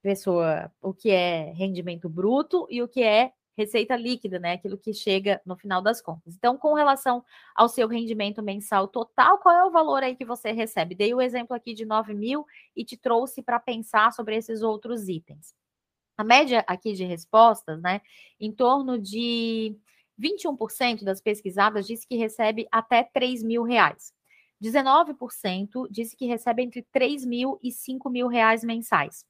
pessoa, 0.00 0.70
o 0.80 0.94
que 0.94 1.10
é 1.10 1.50
rendimento 1.52 2.08
bruto 2.08 2.66
e 2.70 2.82
o 2.82 2.86
que 2.86 3.02
é 3.02 3.32
receita 3.56 3.96
líquida, 3.96 4.38
né? 4.38 4.52
Aquilo 4.54 4.76
que 4.76 4.92
chega 4.92 5.40
no 5.44 5.56
final 5.56 5.80
das 5.80 6.00
contas. 6.00 6.34
Então, 6.34 6.56
com 6.56 6.74
relação 6.74 7.24
ao 7.54 7.68
seu 7.68 7.86
rendimento 7.88 8.42
mensal 8.42 8.88
total, 8.88 9.38
qual 9.38 9.54
é 9.54 9.64
o 9.64 9.70
valor 9.70 10.02
aí 10.02 10.16
que 10.16 10.24
você 10.24 10.52
recebe? 10.52 10.94
Dei 10.94 11.14
o 11.14 11.20
exemplo 11.20 11.54
aqui 11.54 11.74
de 11.74 11.84
9 11.84 12.14
mil 12.14 12.44
e 12.74 12.84
te 12.84 12.96
trouxe 12.96 13.42
para 13.42 13.60
pensar 13.60 14.12
sobre 14.12 14.36
esses 14.36 14.62
outros 14.62 15.08
itens. 15.08 15.54
A 16.16 16.24
média 16.24 16.64
aqui 16.66 16.92
de 16.92 17.04
respostas, 17.04 17.80
né? 17.80 18.00
Em 18.38 18.52
torno 18.52 18.98
de 18.98 19.76
21% 20.20 21.04
das 21.04 21.20
pesquisadas 21.20 21.86
disse 21.86 22.06
que 22.06 22.16
recebe 22.16 22.66
até 22.70 23.02
3 23.02 23.42
mil 23.42 23.62
reais. 23.62 24.12
19% 24.62 25.88
disse 25.90 26.16
que 26.16 26.26
recebe 26.26 26.62
entre 26.62 26.82
3 26.92 27.24
mil 27.24 27.58
e 27.62 27.72
5 27.72 28.08
mil 28.08 28.28
reais 28.28 28.64
mensais. 28.64 29.26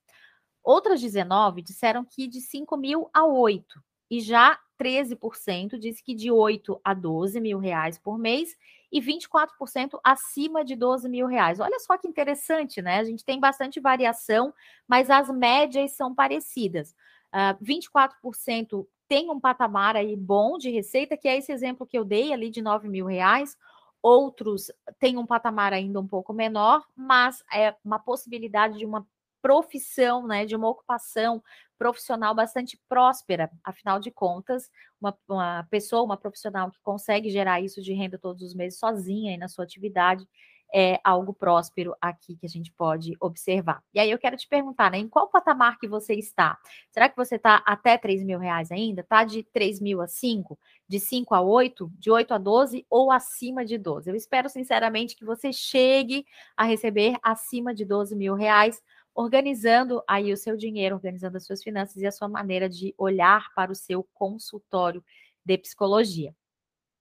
Outras 0.62 1.00
19 1.00 1.62
disseram 1.62 2.04
que 2.04 2.28
de 2.28 2.40
5 2.40 2.76
mil 2.76 3.10
a 3.12 3.26
8 3.26 3.82
e 4.10 4.20
já 4.20 4.58
13% 4.78 5.78
disse 5.78 6.02
que 6.02 6.14
de 6.14 6.30
8 6.30 6.80
a 6.84 6.94
12 6.94 7.40
mil 7.40 7.58
reais 7.58 7.98
por 7.98 8.18
mês 8.18 8.56
e 8.90 9.00
24% 9.00 9.98
acima 10.04 10.64
de 10.64 10.76
12 10.76 11.08
mil 11.08 11.26
reais. 11.26 11.60
Olha 11.60 11.78
só 11.80 11.96
que 11.96 12.08
interessante, 12.08 12.82
né? 12.82 12.98
A 12.98 13.04
gente 13.04 13.24
tem 13.24 13.40
bastante 13.40 13.80
variação, 13.80 14.52
mas 14.86 15.10
as 15.10 15.28
médias 15.30 15.92
são 15.92 16.14
parecidas. 16.14 16.90
Uh, 17.32 17.52
ah, 17.54 17.58
24% 17.62 18.86
tem 19.08 19.30
um 19.30 19.40
patamar 19.40 19.96
aí 19.96 20.16
bom 20.16 20.56
de 20.56 20.70
receita, 20.70 21.16
que 21.16 21.28
é 21.28 21.36
esse 21.36 21.52
exemplo 21.52 21.86
que 21.86 21.98
eu 21.98 22.04
dei 22.04 22.32
ali 22.32 22.50
de 22.50 22.62
9 22.62 22.88
mil 22.88 23.06
reais. 23.06 23.56
Outros 24.02 24.70
têm 24.98 25.16
um 25.16 25.26
patamar 25.26 25.72
ainda 25.72 25.98
um 25.98 26.06
pouco 26.06 26.32
menor, 26.32 26.84
mas 26.94 27.42
é 27.52 27.74
uma 27.84 27.98
possibilidade 27.98 28.78
de 28.78 28.86
uma 28.86 29.06
profissão, 29.42 30.26
né, 30.26 30.46
de 30.46 30.56
uma 30.56 30.68
ocupação 30.68 31.42
profissional 31.78 32.34
bastante 32.34 32.80
próspera. 32.88 33.50
Afinal 33.62 33.98
de 33.98 34.10
contas, 34.10 34.70
uma, 35.00 35.16
uma 35.28 35.66
pessoa, 35.70 36.02
uma 36.02 36.16
profissional 36.16 36.70
que 36.70 36.80
consegue 36.82 37.30
gerar 37.30 37.60
isso 37.60 37.82
de 37.82 37.92
renda 37.92 38.18
todos 38.18 38.42
os 38.42 38.54
meses 38.54 38.78
sozinha 38.78 39.32
aí 39.32 39.36
na 39.36 39.48
sua 39.48 39.64
atividade, 39.64 40.26
é 40.74 40.98
algo 41.04 41.32
próspero 41.32 41.94
aqui 42.00 42.36
que 42.36 42.44
a 42.44 42.48
gente 42.48 42.72
pode 42.72 43.16
observar. 43.20 43.80
E 43.94 44.00
aí 44.00 44.10
eu 44.10 44.18
quero 44.18 44.36
te 44.36 44.48
perguntar, 44.48 44.90
né, 44.90 44.98
em 44.98 45.08
qual 45.08 45.28
patamar 45.28 45.78
que 45.78 45.86
você 45.86 46.14
está? 46.14 46.58
Será 46.90 47.08
que 47.08 47.16
você 47.16 47.36
está 47.36 47.62
até 47.64 47.96
3 47.96 48.24
mil 48.24 48.40
reais 48.40 48.72
ainda? 48.72 49.02
Está 49.02 49.22
de 49.22 49.44
3 49.44 49.80
mil 49.80 50.00
a 50.00 50.08
5? 50.08 50.58
De 50.88 50.98
5 50.98 51.32
a 51.32 51.40
8? 51.40 51.92
De 51.96 52.10
8 52.10 52.34
a 52.34 52.38
12? 52.38 52.84
Ou 52.90 53.12
acima 53.12 53.64
de 53.64 53.78
12? 53.78 54.10
Eu 54.10 54.16
espero 54.16 54.48
sinceramente 54.48 55.14
que 55.14 55.24
você 55.24 55.52
chegue 55.52 56.26
a 56.56 56.64
receber 56.64 57.16
acima 57.22 57.72
de 57.72 57.84
12 57.84 58.16
mil 58.16 58.34
reais 58.34 58.82
organizando 59.14 60.02
aí 60.08 60.32
o 60.32 60.36
seu 60.36 60.56
dinheiro, 60.56 60.96
organizando 60.96 61.36
as 61.36 61.46
suas 61.46 61.62
finanças 61.62 61.96
e 61.96 62.06
a 62.06 62.12
sua 62.12 62.28
maneira 62.28 62.68
de 62.68 62.94
olhar 62.98 63.52
para 63.54 63.70
o 63.70 63.74
seu 63.74 64.02
consultório 64.12 65.04
de 65.44 65.56
psicologia. 65.58 66.34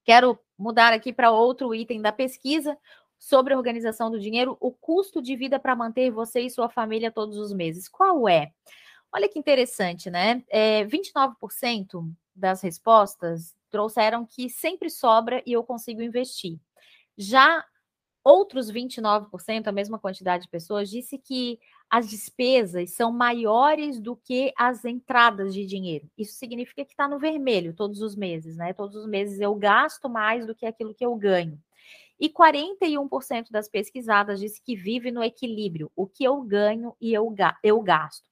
Quero 0.03 0.37
mudar 0.57 0.93
aqui 0.93 1.11
para 1.11 1.31
outro 1.31 1.73
item 1.73 2.01
da 2.01 2.11
pesquisa. 2.11 2.77
sobre 3.17 3.55
organização 3.55 4.11
do 4.11 4.19
dinheiro, 4.19 4.57
o 4.59 4.69
custo 4.69 5.21
de 5.21 5.33
vida 5.37 5.57
para 5.57 5.73
manter 5.77 6.11
você 6.11 6.41
e 6.41 6.49
sua 6.49 6.67
família 6.67 7.09
todos 7.09 7.37
os 7.37 7.53
meses. 7.53 7.87
Qual 7.87 8.27
é? 8.27 8.51
Olha 9.13 9.29
que 9.29 9.39
interessante, 9.39 10.09
né? 10.09 10.43
É, 10.49 10.83
29% 10.83 12.13
das 12.35 12.61
respostas 12.61 13.55
trouxeram 13.69 14.25
que 14.25 14.49
sempre 14.49 14.89
sobra 14.89 15.41
e 15.45 15.53
eu 15.53 15.63
consigo 15.63 16.01
investir. 16.01 16.59
Já 17.17 17.65
outros 18.23 18.71
29%, 18.71 19.67
a 19.67 19.71
mesma 19.71 19.99
quantidade 19.99 20.43
de 20.43 20.49
pessoas, 20.49 20.89
disse 20.89 21.17
que 21.17 21.59
as 21.93 22.09
despesas 22.09 22.89
são 22.89 23.11
maiores 23.11 23.99
do 23.99 24.15
que 24.15 24.51
as 24.57 24.83
entradas 24.83 25.53
de 25.53 25.63
dinheiro. 25.63 26.09
Isso 26.17 26.33
significa 26.33 26.83
que 26.83 26.91
está 26.91 27.07
no 27.07 27.19
vermelho 27.19 27.71
todos 27.71 28.01
os 28.01 28.15
meses, 28.15 28.57
né? 28.57 28.73
Todos 28.73 28.95
os 28.95 29.05
meses 29.05 29.39
eu 29.39 29.53
gasto 29.53 30.09
mais 30.09 30.47
do 30.47 30.55
que 30.55 30.65
aquilo 30.65 30.95
que 30.95 31.05
eu 31.05 31.15
ganho. 31.15 31.61
E 32.19 32.29
41% 32.29 33.51
das 33.51 33.69
pesquisadas 33.69 34.39
disse 34.39 34.59
que 34.59 34.75
vive 34.75 35.11
no 35.11 35.23
equilíbrio, 35.23 35.91
o 35.95 36.07
que 36.07 36.23
eu 36.23 36.41
ganho 36.41 36.95
e 36.99 37.13
eu, 37.13 37.31
eu 37.61 37.79
gasto. 37.79 38.27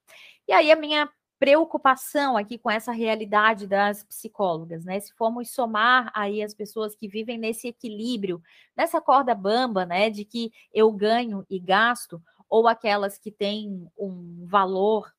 E 0.47 0.53
aí 0.53 0.71
a 0.71 0.75
minha 0.75 1.07
preocupação 1.37 2.37
aqui 2.37 2.57
com 2.57 2.69
essa 2.71 2.91
realidade 2.91 3.67
das 3.67 4.03
psicólogas, 4.03 4.83
né? 4.83 4.99
Se 4.99 5.13
formos 5.13 5.51
somar 5.51 6.11
aí 6.15 6.41
as 6.41 6.55
pessoas 6.55 6.95
que 6.95 7.07
vivem 7.07 7.37
nesse 7.37 7.67
equilíbrio, 7.67 8.41
nessa 8.75 8.99
corda 8.99 9.35
bamba, 9.35 9.85
né, 9.85 10.09
de 10.09 10.25
que 10.25 10.51
eu 10.73 10.91
ganho 10.91 11.45
e 11.47 11.59
gasto, 11.59 12.19
ou 12.51 12.67
aquelas 12.67 13.17
que 13.17 13.31
têm 13.31 13.89
um 13.97 14.45
valor 14.45 15.09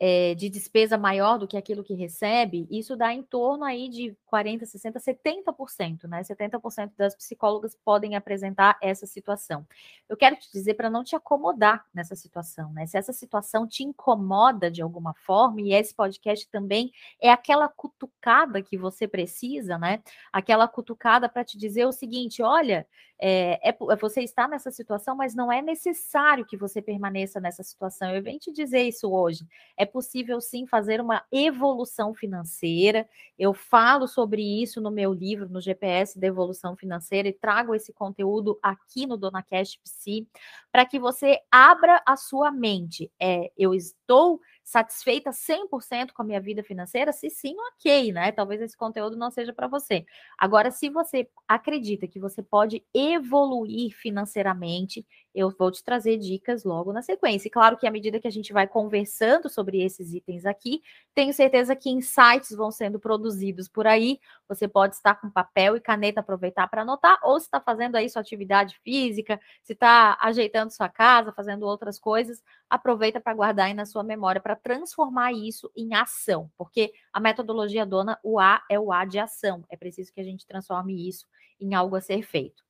é, 0.00 0.34
de 0.34 0.48
despesa 0.48 0.96
maior 0.96 1.38
do 1.38 1.48
que 1.48 1.56
aquilo 1.56 1.82
que 1.82 1.92
recebe, 1.92 2.68
isso 2.70 2.96
dá 2.96 3.12
em 3.12 3.22
torno 3.22 3.64
aí 3.64 3.88
de 3.88 4.16
40, 4.26 4.64
60, 4.64 5.00
70%, 5.00 6.04
né? 6.08 6.22
70% 6.22 6.92
das 6.96 7.16
psicólogas 7.16 7.76
podem 7.84 8.14
apresentar 8.14 8.78
essa 8.80 9.06
situação. 9.06 9.66
Eu 10.08 10.16
quero 10.16 10.36
te 10.36 10.50
dizer 10.52 10.74
para 10.74 10.88
não 10.88 11.02
te 11.02 11.16
acomodar 11.16 11.84
nessa 11.92 12.14
situação, 12.14 12.72
né? 12.72 12.86
Se 12.86 12.96
essa 12.96 13.12
situação 13.12 13.66
te 13.66 13.82
incomoda 13.82 14.70
de 14.70 14.80
alguma 14.80 15.14
forma, 15.14 15.60
e 15.60 15.74
esse 15.74 15.94
podcast 15.94 16.48
também 16.48 16.92
é 17.20 17.30
aquela 17.30 17.68
cutucada 17.68 18.62
que 18.62 18.78
você 18.78 19.08
precisa, 19.08 19.76
né? 19.76 20.00
Aquela 20.32 20.68
cutucada 20.68 21.28
para 21.28 21.44
te 21.44 21.58
dizer 21.58 21.86
o 21.86 21.92
seguinte: 21.92 22.40
olha, 22.40 22.86
é, 23.20 23.70
é, 23.70 23.96
você 23.96 24.22
está 24.22 24.46
nessa 24.46 24.70
situação, 24.70 25.16
mas 25.16 25.34
não 25.34 25.50
é 25.50 25.60
necessário 25.60 26.46
que 26.46 26.56
você 26.56 26.80
permaneça 26.80 27.40
nessa 27.40 27.62
situação. 27.62 28.14
Eu 28.14 28.22
venho 28.22 28.38
te 28.38 28.52
dizer 28.52 28.82
isso 28.82 29.10
hoje. 29.10 29.46
É 29.76 29.84
possível 29.84 30.40
sim 30.40 30.66
fazer 30.66 31.00
uma 31.00 31.24
evolução 31.32 32.14
financeira. 32.14 33.08
Eu 33.38 33.52
falo 33.52 34.06
sobre 34.06 34.42
isso 34.42 34.80
no 34.80 34.90
meu 34.90 35.12
livro, 35.12 35.48
no 35.48 35.60
GPS 35.60 36.18
da 36.18 36.26
Evolução 36.26 36.76
Financeira, 36.76 37.28
e 37.28 37.32
trago 37.32 37.74
esse 37.74 37.92
conteúdo 37.92 38.58
aqui 38.62 39.06
no 39.06 39.16
Dona 39.16 39.42
Cash 39.42 39.76
Psi, 39.76 40.28
para 40.70 40.86
que 40.86 40.98
você 40.98 41.38
abra 41.50 42.00
a 42.06 42.16
sua 42.16 42.52
mente. 42.52 43.10
É, 43.20 43.50
eu 43.56 43.74
estou 43.74 44.40
satisfeita 44.68 45.32
100% 45.32 46.12
com 46.12 46.22
a 46.22 46.24
minha 46.24 46.40
vida 46.40 46.62
financeira? 46.62 47.12
Se 47.12 47.30
sim, 47.30 47.54
ok, 47.74 48.12
né? 48.12 48.30
Talvez 48.32 48.60
esse 48.60 48.76
conteúdo 48.76 49.16
não 49.16 49.30
seja 49.30 49.52
para 49.52 49.66
você. 49.66 50.04
Agora, 50.38 50.70
se 50.70 50.90
você 50.90 51.28
acredita 51.46 52.06
que 52.06 52.20
você 52.20 52.42
pode 52.42 52.84
evoluir 52.94 53.94
financeiramente, 53.96 55.06
eu 55.38 55.54
vou 55.56 55.70
te 55.70 55.84
trazer 55.84 56.16
dicas 56.16 56.64
logo 56.64 56.92
na 56.92 57.00
sequência. 57.00 57.46
E 57.46 57.50
claro 57.50 57.76
que 57.76 57.86
à 57.86 57.92
medida 57.92 58.18
que 58.18 58.26
a 58.26 58.30
gente 58.30 58.52
vai 58.52 58.66
conversando 58.66 59.48
sobre 59.48 59.80
esses 59.80 60.12
itens 60.12 60.44
aqui, 60.44 60.82
tenho 61.14 61.32
certeza 61.32 61.76
que 61.76 61.88
insights 61.88 62.50
vão 62.50 62.72
sendo 62.72 62.98
produzidos 62.98 63.68
por 63.68 63.86
aí. 63.86 64.18
Você 64.48 64.66
pode 64.66 64.96
estar 64.96 65.14
com 65.14 65.30
papel 65.30 65.76
e 65.76 65.80
caneta, 65.80 66.18
aproveitar 66.18 66.66
para 66.66 66.82
anotar, 66.82 67.20
ou 67.22 67.38
se 67.38 67.46
está 67.46 67.60
fazendo 67.60 67.94
aí 67.94 68.10
sua 68.10 68.20
atividade 68.20 68.80
física, 68.82 69.40
se 69.62 69.74
está 69.74 70.18
ajeitando 70.20 70.72
sua 70.72 70.88
casa, 70.88 71.32
fazendo 71.32 71.62
outras 71.64 72.00
coisas, 72.00 72.42
aproveita 72.68 73.20
para 73.20 73.32
guardar 73.34 73.66
aí 73.66 73.74
na 73.74 73.86
sua 73.86 74.02
memória 74.02 74.40
para 74.40 74.56
transformar 74.56 75.32
isso 75.32 75.70
em 75.76 75.94
ação, 75.94 76.50
porque 76.58 76.92
a 77.12 77.20
metodologia 77.20 77.86
dona, 77.86 78.18
o 78.24 78.40
A 78.40 78.60
é 78.68 78.78
o 78.80 78.92
A 78.92 79.04
de 79.04 79.20
ação. 79.20 79.62
É 79.70 79.76
preciso 79.76 80.12
que 80.12 80.20
a 80.20 80.24
gente 80.24 80.44
transforme 80.44 81.08
isso 81.08 81.28
em 81.60 81.74
algo 81.74 81.94
a 81.94 82.00
ser 82.00 82.24
feito. 82.24 82.66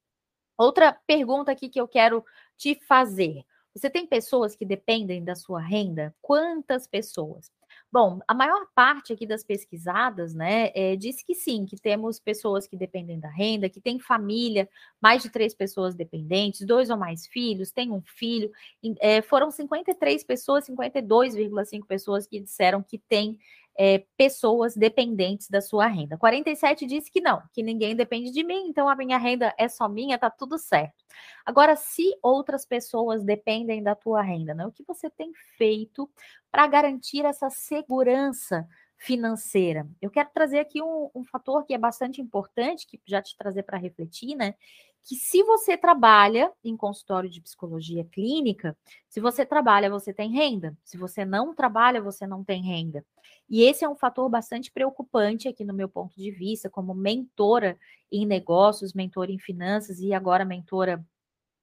Outra 0.58 0.92
pergunta 1.06 1.52
aqui 1.52 1.68
que 1.68 1.80
eu 1.80 1.86
quero 1.86 2.24
te 2.58 2.78
fazer. 2.86 3.44
Você 3.74 3.88
tem 3.88 4.06
pessoas 4.06 4.56
que 4.56 4.64
dependem 4.64 5.24
da 5.24 5.36
sua 5.36 5.60
renda? 5.60 6.14
Quantas 6.20 6.86
pessoas? 6.86 7.50
Bom, 7.90 8.18
a 8.26 8.34
maior 8.34 8.66
parte 8.74 9.12
aqui 9.12 9.26
das 9.26 9.44
pesquisadas, 9.44 10.34
né, 10.34 10.70
é, 10.74 10.96
diz 10.96 11.22
que 11.22 11.34
sim, 11.34 11.64
que 11.64 11.76
temos 11.76 12.18
pessoas 12.18 12.66
que 12.66 12.76
dependem 12.76 13.18
da 13.18 13.30
renda, 13.30 13.68
que 13.68 13.80
tem 13.80 13.98
família, 13.98 14.68
mais 15.00 15.22
de 15.22 15.30
três 15.30 15.54
pessoas 15.54 15.94
dependentes, 15.94 16.66
dois 16.66 16.90
ou 16.90 16.96
mais 16.96 17.26
filhos, 17.26 17.70
tem 17.70 17.90
um 17.90 18.02
filho. 18.02 18.50
É, 19.00 19.22
foram 19.22 19.50
53 19.50 20.24
pessoas, 20.24 20.66
52,5 20.66 21.86
pessoas 21.86 22.26
que 22.26 22.40
disseram 22.40 22.82
que 22.82 22.98
tem 22.98 23.38
é, 23.78 24.04
pessoas 24.16 24.74
dependentes 24.76 25.48
da 25.48 25.60
sua 25.60 25.86
renda. 25.86 26.18
47 26.18 26.84
disse 26.84 27.08
que 27.08 27.20
não, 27.20 27.40
que 27.52 27.62
ninguém 27.62 27.94
depende 27.94 28.32
de 28.32 28.42
mim, 28.42 28.66
então 28.66 28.88
a 28.88 28.96
minha 28.96 29.16
renda 29.16 29.54
é 29.56 29.68
só 29.68 29.88
minha, 29.88 30.18
tá 30.18 30.28
tudo 30.28 30.58
certo. 30.58 31.04
Agora, 31.46 31.76
se 31.76 32.18
outras 32.20 32.66
pessoas 32.66 33.22
dependem 33.22 33.80
da 33.80 33.94
tua 33.94 34.20
renda, 34.20 34.52
né, 34.52 34.66
o 34.66 34.72
que 34.72 34.82
você 34.82 35.08
tem 35.08 35.32
feito 35.56 36.10
para 36.50 36.66
garantir 36.66 37.24
essa 37.24 37.48
segurança 37.50 38.66
financeira? 38.96 39.88
Eu 40.02 40.10
quero 40.10 40.28
trazer 40.34 40.58
aqui 40.58 40.82
um, 40.82 41.08
um 41.14 41.22
fator 41.22 41.64
que 41.64 41.72
é 41.72 41.78
bastante 41.78 42.20
importante, 42.20 42.84
que 42.84 43.00
já 43.06 43.22
te 43.22 43.36
trazer 43.36 43.62
para 43.62 43.78
refletir, 43.78 44.34
né? 44.34 44.56
Que 45.04 45.16
se 45.16 45.42
você 45.42 45.76
trabalha 45.76 46.52
em 46.62 46.76
consultório 46.76 47.30
de 47.30 47.40
psicologia 47.40 48.04
clínica, 48.04 48.76
se 49.08 49.20
você 49.20 49.46
trabalha, 49.46 49.90
você 49.90 50.12
tem 50.12 50.30
renda. 50.30 50.76
Se 50.84 50.98
você 50.98 51.24
não 51.24 51.54
trabalha, 51.54 52.02
você 52.02 52.26
não 52.26 52.44
tem 52.44 52.62
renda. 52.62 53.04
E 53.48 53.62
esse 53.62 53.84
é 53.84 53.88
um 53.88 53.96
fator 53.96 54.28
bastante 54.28 54.70
preocupante 54.70 55.48
aqui 55.48 55.64
no 55.64 55.72
meu 55.72 55.88
ponto 55.88 56.14
de 56.14 56.30
vista, 56.30 56.68
como 56.68 56.94
mentora 56.94 57.78
em 58.12 58.26
negócios, 58.26 58.92
mentora 58.92 59.32
em 59.32 59.38
finanças 59.38 59.98
e 60.00 60.12
agora 60.12 60.44
mentora 60.44 61.02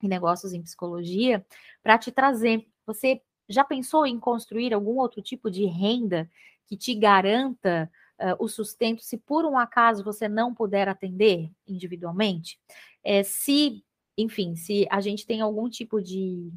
em 0.01 0.08
negócios 0.08 0.54
em 0.54 0.62
psicologia, 0.62 1.46
para 1.84 1.98
te 1.98 2.12
trazer. 2.12 2.68
Você 2.86 3.22
já 3.48 3.63
pensou 3.63 4.06
em 4.06 4.20
construir 4.20 4.74
algum 4.74 4.98
outro 4.98 5.22
tipo 5.22 5.51
de 5.51 5.65
renda 5.65 6.30
que 6.65 6.75
te 6.75 6.96
garanta 6.96 7.89
uh, 8.19 8.36
o 8.39 8.48
sustento 8.48 9.01
se 9.01 9.17
por 9.17 9.45
um 9.45 9.57
acaso 9.57 10.03
você 10.03 10.27
não 10.27 10.53
puder 10.53 10.88
atender 10.88 11.51
individualmente? 11.67 12.60
É, 13.03 13.24
se, 13.24 13.84
enfim, 14.17 14.55
se 14.55 14.88
a 14.89 15.00
gente 15.01 15.25
tem 15.25 15.41
algum 15.41 15.69
tipo 15.69 16.01
de, 16.01 16.51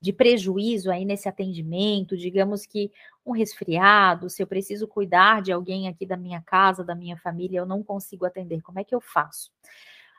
de 0.00 0.12
prejuízo 0.12 0.90
aí 0.90 1.04
nesse 1.04 1.28
atendimento, 1.28 2.16
digamos 2.16 2.66
que 2.66 2.90
um 3.24 3.32
resfriado, 3.32 4.30
se 4.30 4.42
eu 4.42 4.46
preciso 4.46 4.86
cuidar 4.86 5.42
de 5.42 5.52
alguém 5.52 5.88
aqui 5.88 6.06
da 6.06 6.16
minha 6.16 6.40
casa, 6.42 6.84
da 6.84 6.94
minha 6.94 7.16
família, 7.16 7.58
eu 7.58 7.66
não 7.66 7.82
consigo 7.82 8.24
atender, 8.24 8.62
como 8.62 8.78
é 8.78 8.84
que 8.84 8.94
eu 8.94 9.00
faço? 9.00 9.50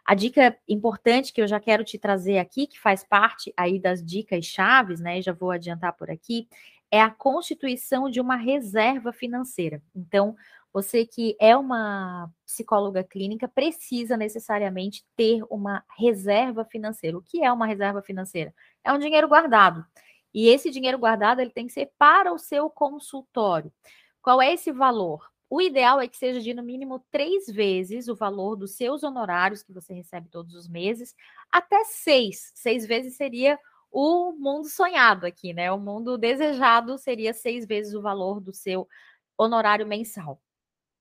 A 0.05 0.15
dica 0.15 0.57
importante 0.69 1.33
que 1.33 1.41
eu 1.41 1.47
já 1.47 1.59
quero 1.59 1.83
te 1.83 1.99
trazer 1.99 2.37
aqui, 2.37 2.65
que 2.65 2.79
faz 2.79 3.03
parte 3.03 3.53
aí 3.57 3.77
das 3.77 4.01
dicas 4.01 4.45
chaves, 4.45 5.01
né? 5.01 5.21
Já 5.21 5.33
vou 5.33 5.51
adiantar 5.51 5.91
por 5.97 6.09
aqui, 6.09 6.47
é 6.89 7.01
a 7.01 7.09
constituição 7.09 8.09
de 8.09 8.21
uma 8.21 8.37
reserva 8.37 9.11
financeira. 9.11 9.81
Então, 9.93 10.33
você 10.77 11.07
que 11.07 11.35
é 11.41 11.57
uma 11.57 12.31
psicóloga 12.45 13.03
clínica 13.03 13.47
precisa 13.47 14.15
necessariamente 14.15 15.03
ter 15.15 15.41
uma 15.49 15.83
reserva 15.97 16.63
financeira. 16.63 17.17
O 17.17 17.21
que 17.23 17.43
é 17.43 17.51
uma 17.51 17.65
reserva 17.65 17.99
financeira? 17.99 18.53
É 18.83 18.93
um 18.93 18.99
dinheiro 18.99 19.27
guardado. 19.27 19.83
E 20.31 20.47
esse 20.49 20.69
dinheiro 20.69 20.99
guardado 20.99 21.39
ele 21.39 21.49
tem 21.49 21.65
que 21.65 21.73
ser 21.73 21.91
para 21.97 22.31
o 22.31 22.37
seu 22.37 22.69
consultório. 22.69 23.73
Qual 24.21 24.39
é 24.39 24.53
esse 24.53 24.71
valor? 24.71 25.27
O 25.49 25.59
ideal 25.59 25.99
é 25.99 26.07
que 26.07 26.15
seja 26.15 26.39
de 26.39 26.53
no 26.53 26.61
mínimo 26.61 27.03
três 27.09 27.47
vezes 27.47 28.07
o 28.07 28.15
valor 28.15 28.55
dos 28.55 28.75
seus 28.75 29.01
honorários 29.01 29.63
que 29.63 29.73
você 29.73 29.95
recebe 29.95 30.29
todos 30.29 30.53
os 30.53 30.69
meses, 30.69 31.15
até 31.51 31.83
seis. 31.85 32.51
Seis 32.53 32.85
vezes 32.85 33.17
seria 33.17 33.57
o 33.91 34.31
mundo 34.33 34.69
sonhado 34.69 35.25
aqui, 35.25 35.53
né? 35.53 35.71
O 35.71 35.79
mundo 35.79 36.19
desejado 36.19 36.99
seria 36.99 37.33
seis 37.33 37.65
vezes 37.65 37.95
o 37.95 38.01
valor 38.01 38.39
do 38.39 38.53
seu 38.53 38.87
honorário 39.35 39.87
mensal. 39.87 40.39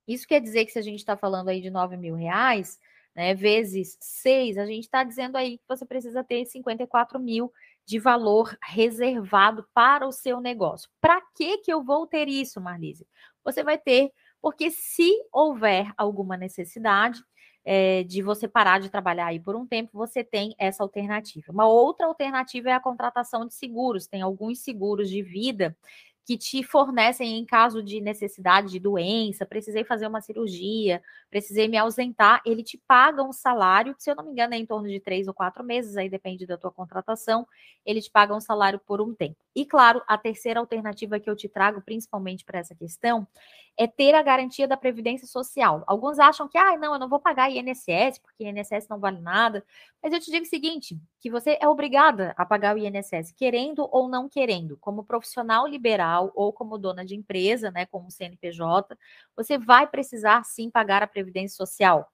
Isso 0.06 0.26
quer 0.26 0.40
dizer 0.40 0.64
que 0.64 0.72
se 0.72 0.78
a 0.78 0.82
gente 0.82 0.98
está 0.98 1.16
falando 1.16 1.48
aí 1.48 1.60
de 1.60 1.70
9 1.70 1.96
mil 1.96 2.14
reais, 2.14 2.78
né, 3.14 3.34
vezes 3.34 3.96
6, 4.00 4.58
a 4.58 4.66
gente 4.66 4.84
está 4.84 5.02
dizendo 5.02 5.36
aí 5.36 5.58
que 5.58 5.64
você 5.66 5.86
precisa 5.86 6.22
ter 6.22 6.44
54 6.44 7.18
mil 7.18 7.52
de 7.84 7.98
valor 7.98 8.56
reservado 8.62 9.66
para 9.72 10.06
o 10.06 10.12
seu 10.12 10.40
negócio. 10.40 10.90
Para 11.00 11.20
que 11.34 11.58
que 11.58 11.72
eu 11.72 11.82
vou 11.82 12.06
ter 12.06 12.28
isso, 12.28 12.60
Marlise? 12.60 13.06
Você 13.44 13.62
vai 13.62 13.78
ter, 13.78 14.12
porque 14.42 14.70
se 14.70 15.10
houver 15.32 15.90
alguma 15.96 16.36
necessidade 16.36 17.22
é, 17.64 18.04
de 18.04 18.22
você 18.22 18.46
parar 18.46 18.78
de 18.78 18.88
trabalhar 18.88 19.26
aí 19.26 19.40
por 19.40 19.56
um 19.56 19.66
tempo, 19.66 19.90
você 19.92 20.22
tem 20.22 20.54
essa 20.56 20.82
alternativa. 20.82 21.50
Uma 21.50 21.66
outra 21.66 22.06
alternativa 22.06 22.70
é 22.70 22.72
a 22.72 22.80
contratação 22.80 23.46
de 23.46 23.54
seguros. 23.54 24.06
Tem 24.06 24.22
alguns 24.22 24.60
seguros 24.60 25.08
de 25.08 25.22
vida 25.22 25.76
que 26.26 26.36
te 26.36 26.60
fornecem 26.64 27.38
em 27.38 27.46
caso 27.46 27.80
de 27.80 28.00
necessidade 28.00 28.68
de 28.68 28.80
doença, 28.80 29.46
precisei 29.46 29.84
fazer 29.84 30.08
uma 30.08 30.20
cirurgia, 30.20 31.00
precisei 31.30 31.68
me 31.68 31.76
ausentar, 31.76 32.42
ele 32.44 32.64
te 32.64 32.76
paga 32.76 33.22
um 33.22 33.32
salário, 33.32 33.94
se 33.96 34.10
eu 34.10 34.16
não 34.16 34.24
me 34.24 34.32
engano 34.32 34.52
é 34.54 34.56
em 34.58 34.66
torno 34.66 34.88
de 34.88 34.98
três 34.98 35.28
ou 35.28 35.34
quatro 35.34 35.62
meses, 35.62 35.96
aí 35.96 36.08
depende 36.08 36.44
da 36.44 36.58
tua 36.58 36.72
contratação, 36.72 37.46
ele 37.84 38.02
te 38.02 38.10
paga 38.10 38.34
um 38.34 38.40
salário 38.40 38.80
por 38.84 39.00
um 39.00 39.14
tempo. 39.14 39.36
E 39.54 39.64
claro, 39.64 40.02
a 40.08 40.18
terceira 40.18 40.58
alternativa 40.58 41.20
que 41.20 41.30
eu 41.30 41.36
te 41.36 41.48
trago, 41.48 41.80
principalmente 41.80 42.44
para 42.44 42.58
essa 42.58 42.74
questão, 42.74 43.24
é 43.78 43.86
ter 43.86 44.14
a 44.14 44.22
garantia 44.22 44.66
da 44.66 44.76
Previdência 44.76 45.28
Social. 45.28 45.84
Alguns 45.86 46.18
acham 46.18 46.48
que, 46.48 46.58
ah, 46.58 46.76
não, 46.76 46.94
eu 46.94 46.98
não 46.98 47.08
vou 47.08 47.20
pagar 47.20 47.50
INSS, 47.50 48.18
porque 48.20 48.48
INSS 48.48 48.88
não 48.88 48.98
vale 48.98 49.20
nada. 49.20 49.64
Mas 50.02 50.12
eu 50.12 50.20
te 50.20 50.30
digo 50.30 50.44
o 50.44 50.48
seguinte: 50.48 50.98
que 51.20 51.30
você 51.30 51.58
é 51.60 51.68
obrigada 51.68 52.34
a 52.36 52.44
pagar 52.44 52.74
o 52.74 52.78
INSS, 52.78 53.32
querendo 53.36 53.86
ou 53.92 54.08
não 54.08 54.28
querendo, 54.28 54.76
como 54.78 55.04
profissional 55.04 55.66
liberal 55.66 56.15
ou 56.20 56.52
como 56.52 56.78
dona 56.78 57.04
de 57.04 57.14
empresa, 57.14 57.70
né, 57.70 57.86
como 57.86 58.10
CNPJ, 58.10 58.96
você 59.36 59.58
vai 59.58 59.86
precisar 59.86 60.44
sim 60.44 60.70
pagar 60.70 61.02
a 61.02 61.06
Previdência 61.06 61.56
Social. 61.56 62.10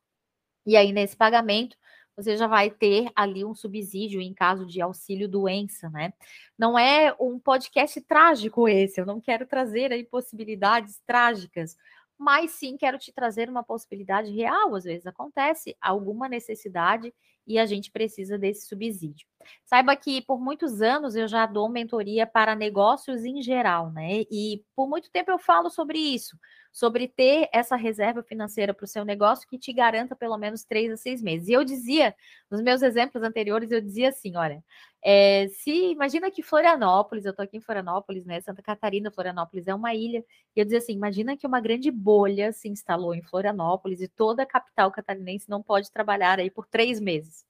E 0.67 0.77
aí, 0.77 0.93
nesse 0.93 1.17
pagamento, 1.17 1.77
você 2.17 2.37
já 2.37 2.47
vai 2.47 2.71
ter 2.71 3.11
ali 3.17 3.45
um 3.45 3.55
subsídio 3.55 4.21
em 4.21 4.35
caso 4.35 4.67
de 4.67 4.81
auxílio 4.81 5.29
doença, 5.29 5.89
né? 5.91 6.13
Não 6.59 6.79
é 6.79 7.15
um 7.19 7.39
podcast 7.39 8.01
trágico 8.03 8.69
esse, 8.69 9.01
eu 9.01 9.07
não 9.07 9.21
quero 9.21 9.47
trazer 9.47 9.93
aí 9.93 10.05
possibilidades 10.05 11.01
trágicas, 11.07 11.77
mas 12.19 12.53
sim 12.53 12.77
quero 12.77 12.99
te 12.99 13.13
trazer 13.13 13.49
uma 13.49 13.65
possibilidade 13.65 14.31
real, 14.31 14.75
às 14.75 14.85
vezes 14.85 15.07
acontece 15.07 15.77
alguma 15.81 16.29
necessidade 16.29 17.13
e 17.47 17.59
a 17.59 17.67
gente 17.67 17.91
precisa 17.91 18.39
desse 18.39 18.67
subsídio. 18.67 19.27
Saiba 19.65 19.97
que 19.97 20.23
por 20.23 20.41
muitos 20.41 20.81
anos 20.81 21.17
eu 21.17 21.27
já 21.27 21.47
dou 21.47 21.69
mentoria 21.69 22.27
para 22.27 22.55
negócios 22.55 23.25
em 23.25 23.43
geral, 23.43 23.91
né? 23.91 24.23
E 24.31 24.63
por 24.77 24.89
muito 24.89 25.11
tempo 25.11 25.31
eu 25.31 25.39
falo 25.39 25.69
sobre 25.71 25.99
isso 25.99 26.37
sobre 26.73 27.07
ter 27.07 27.49
essa 27.53 27.77
reserva 27.77 28.23
financeira 28.23 28.73
para 28.73 28.85
o 28.85 28.89
seu 28.89 29.05
negócio 29.05 29.47
que 29.47 29.59
te 29.59 29.73
garanta 29.73 30.17
pelo 30.17 30.39
menos 30.39 30.65
três 30.65 30.91
a 30.91 30.97
seis 30.97 31.23
meses. 31.23 31.49
E 31.49 31.53
eu 31.53 31.63
dizia, 31.63 32.15
nos 32.51 32.63
meus 32.63 32.81
exemplos 32.81 33.23
anteriores, 33.23 33.71
eu 33.71 33.81
dizia 33.81 34.09
assim: 34.09 34.35
olha, 34.37 34.65
é, 35.05 35.49
se 35.49 35.91
imagina 35.91 36.31
que 36.31 36.43
Florianópolis, 36.43 37.25
eu 37.25 37.31
estou 37.31 37.43
aqui 37.43 37.57
em 37.57 37.61
Florianópolis, 37.61 38.25
né? 38.25 38.41
Santa 38.41 38.63
Catarina, 38.63 39.11
Florianópolis 39.11 39.67
é 39.67 39.75
uma 39.75 39.95
ilha, 39.95 40.25
e 40.55 40.61
eu 40.61 40.65
dizia 40.65 40.79
assim: 40.79 40.93
imagina 40.93 41.37
que 41.37 41.47
uma 41.47 41.61
grande 41.61 41.91
bolha 41.91 42.53
se 42.53 42.69
instalou 42.69 43.15
em 43.15 43.23
Florianópolis 43.23 44.01
e 44.01 44.09
toda 44.09 44.45
a 44.45 44.47
capital 44.47 44.93
catarinense 44.93 45.51
não 45.51 45.63
pode 45.63 45.91
trabalhar 45.91 46.39
aí 46.39 46.51
por 46.51 46.67
três 46.67 47.01
meses. 47.01 47.45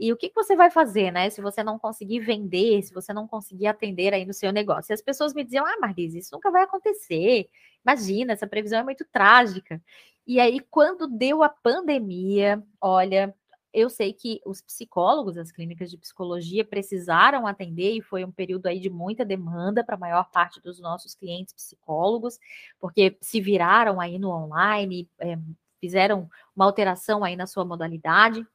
E 0.00 0.12
o 0.12 0.16
que, 0.16 0.30
que 0.30 0.34
você 0.34 0.56
vai 0.56 0.70
fazer, 0.70 1.12
né? 1.12 1.28
Se 1.30 1.42
você 1.42 1.62
não 1.62 1.78
conseguir 1.78 2.20
vender, 2.20 2.82
se 2.82 2.92
você 2.92 3.12
não 3.12 3.28
conseguir 3.28 3.66
atender 3.66 4.14
aí 4.14 4.24
no 4.24 4.32
seu 4.32 4.50
negócio. 4.50 4.92
E 4.92 4.94
as 4.94 5.02
pessoas 5.02 5.34
me 5.34 5.44
diziam, 5.44 5.66
ah, 5.66 5.76
Marlise, 5.78 6.18
isso 6.18 6.30
nunca 6.34 6.50
vai 6.50 6.62
acontecer. 6.62 7.48
Imagina, 7.84 8.32
essa 8.32 8.46
previsão 8.46 8.80
é 8.80 8.82
muito 8.82 9.04
trágica. 9.12 9.80
E 10.26 10.40
aí, 10.40 10.60
quando 10.70 11.06
deu 11.06 11.42
a 11.42 11.50
pandemia, 11.50 12.62
olha, 12.80 13.34
eu 13.72 13.88
sei 13.88 14.12
que 14.12 14.40
os 14.44 14.60
psicólogos, 14.60 15.38
as 15.38 15.52
clínicas 15.52 15.90
de 15.90 15.98
psicologia 15.98 16.64
precisaram 16.64 17.46
atender 17.46 17.92
e 17.92 18.02
foi 18.02 18.24
um 18.24 18.32
período 18.32 18.66
aí 18.66 18.80
de 18.80 18.90
muita 18.90 19.24
demanda 19.24 19.84
para 19.84 19.94
a 19.94 19.98
maior 19.98 20.30
parte 20.30 20.60
dos 20.60 20.80
nossos 20.80 21.14
clientes 21.14 21.54
psicólogos, 21.54 22.38
porque 22.78 23.16
se 23.20 23.40
viraram 23.40 24.00
aí 24.00 24.18
no 24.18 24.30
online, 24.30 25.08
é, 25.18 25.38
fizeram 25.80 26.28
uma 26.54 26.64
alteração 26.64 27.24
aí 27.24 27.36
na 27.36 27.46
sua 27.46 27.64
modalidade. 27.64 28.46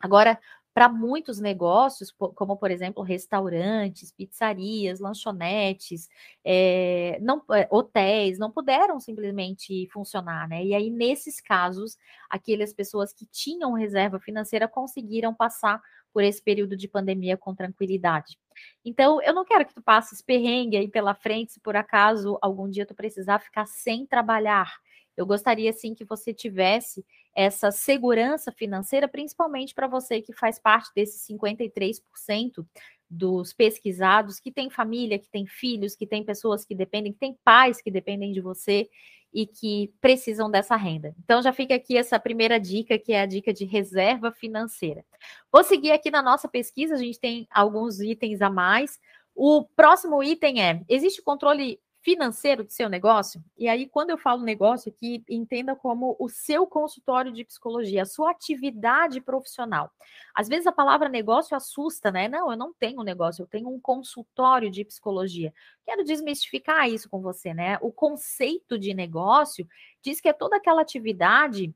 Agora, 0.00 0.38
para 0.78 0.88
muitos 0.88 1.40
negócios, 1.40 2.12
como 2.12 2.56
por 2.56 2.70
exemplo 2.70 3.02
restaurantes, 3.02 4.12
pizzarias, 4.12 5.00
lanchonetes, 5.00 6.08
é, 6.44 7.18
não, 7.20 7.42
é, 7.50 7.66
hotéis, 7.68 8.38
não 8.38 8.48
puderam 8.48 9.00
simplesmente 9.00 9.88
funcionar, 9.92 10.48
né? 10.48 10.64
E 10.64 10.72
aí, 10.76 10.88
nesses 10.88 11.40
casos, 11.40 11.98
aquelas 12.30 12.72
pessoas 12.72 13.12
que 13.12 13.26
tinham 13.26 13.72
reserva 13.72 14.20
financeira 14.20 14.68
conseguiram 14.68 15.34
passar 15.34 15.82
por 16.12 16.22
esse 16.22 16.40
período 16.40 16.76
de 16.76 16.86
pandemia 16.86 17.36
com 17.36 17.56
tranquilidade. 17.56 18.38
Então, 18.84 19.20
eu 19.22 19.34
não 19.34 19.44
quero 19.44 19.66
que 19.66 19.74
tu 19.74 19.82
passes 19.82 20.22
perrengue 20.22 20.76
aí 20.76 20.86
pela 20.86 21.12
frente, 21.12 21.54
se 21.54 21.60
por 21.60 21.74
acaso 21.74 22.38
algum 22.40 22.70
dia 22.70 22.86
tu 22.86 22.94
precisar 22.94 23.40
ficar 23.40 23.66
sem 23.66 24.06
trabalhar. 24.06 24.72
Eu 25.18 25.26
gostaria 25.26 25.72
sim 25.72 25.96
que 25.96 26.04
você 26.04 26.32
tivesse 26.32 27.04
essa 27.34 27.72
segurança 27.72 28.52
financeira, 28.52 29.08
principalmente 29.08 29.74
para 29.74 29.88
você 29.88 30.22
que 30.22 30.32
faz 30.32 30.60
parte 30.60 30.92
desses 30.94 31.26
53% 31.26 32.64
dos 33.10 33.52
pesquisados 33.52 34.38
que 34.38 34.52
tem 34.52 34.70
família, 34.70 35.18
que 35.18 35.28
tem 35.28 35.44
filhos, 35.44 35.96
que 35.96 36.06
tem 36.06 36.24
pessoas 36.24 36.64
que 36.64 36.72
dependem, 36.72 37.12
que 37.12 37.18
tem 37.18 37.36
pais 37.42 37.82
que 37.82 37.90
dependem 37.90 38.30
de 38.30 38.40
você 38.40 38.88
e 39.34 39.44
que 39.44 39.92
precisam 40.00 40.48
dessa 40.48 40.76
renda. 40.76 41.12
Então 41.18 41.42
já 41.42 41.52
fica 41.52 41.74
aqui 41.74 41.96
essa 41.96 42.20
primeira 42.20 42.60
dica, 42.60 42.96
que 42.96 43.12
é 43.12 43.20
a 43.20 43.26
dica 43.26 43.52
de 43.52 43.64
reserva 43.64 44.30
financeira. 44.30 45.04
Vou 45.52 45.64
seguir 45.64 45.90
aqui 45.90 46.12
na 46.12 46.22
nossa 46.22 46.46
pesquisa, 46.46 46.94
a 46.94 46.98
gente 46.98 47.18
tem 47.18 47.48
alguns 47.50 47.98
itens 47.98 48.40
a 48.40 48.48
mais. 48.48 49.00
O 49.34 49.64
próximo 49.64 50.22
item 50.22 50.62
é: 50.62 50.80
existe 50.88 51.20
controle 51.22 51.80
financeiro 52.08 52.64
do 52.64 52.72
seu 52.72 52.88
negócio. 52.88 53.44
E 53.54 53.68
aí, 53.68 53.86
quando 53.86 54.08
eu 54.08 54.16
falo 54.16 54.42
negócio 54.42 54.90
aqui, 54.90 55.22
entenda 55.28 55.76
como 55.76 56.16
o 56.18 56.26
seu 56.26 56.66
consultório 56.66 57.30
de 57.30 57.44
psicologia, 57.44 58.00
a 58.00 58.06
sua 58.06 58.30
atividade 58.30 59.20
profissional. 59.20 59.92
Às 60.34 60.48
vezes 60.48 60.66
a 60.66 60.72
palavra 60.72 61.10
negócio 61.10 61.54
assusta, 61.54 62.10
né? 62.10 62.26
Não, 62.26 62.50
eu 62.50 62.56
não 62.56 62.72
tenho 62.72 63.02
negócio, 63.02 63.42
eu 63.42 63.46
tenho 63.46 63.68
um 63.68 63.78
consultório 63.78 64.70
de 64.70 64.86
psicologia. 64.86 65.52
Quero 65.84 66.02
desmistificar 66.02 66.88
isso 66.88 67.10
com 67.10 67.20
você, 67.20 67.52
né? 67.52 67.76
O 67.82 67.92
conceito 67.92 68.78
de 68.78 68.94
negócio 68.94 69.68
diz 70.00 70.18
que 70.18 70.30
é 70.30 70.32
toda 70.32 70.56
aquela 70.56 70.80
atividade 70.80 71.74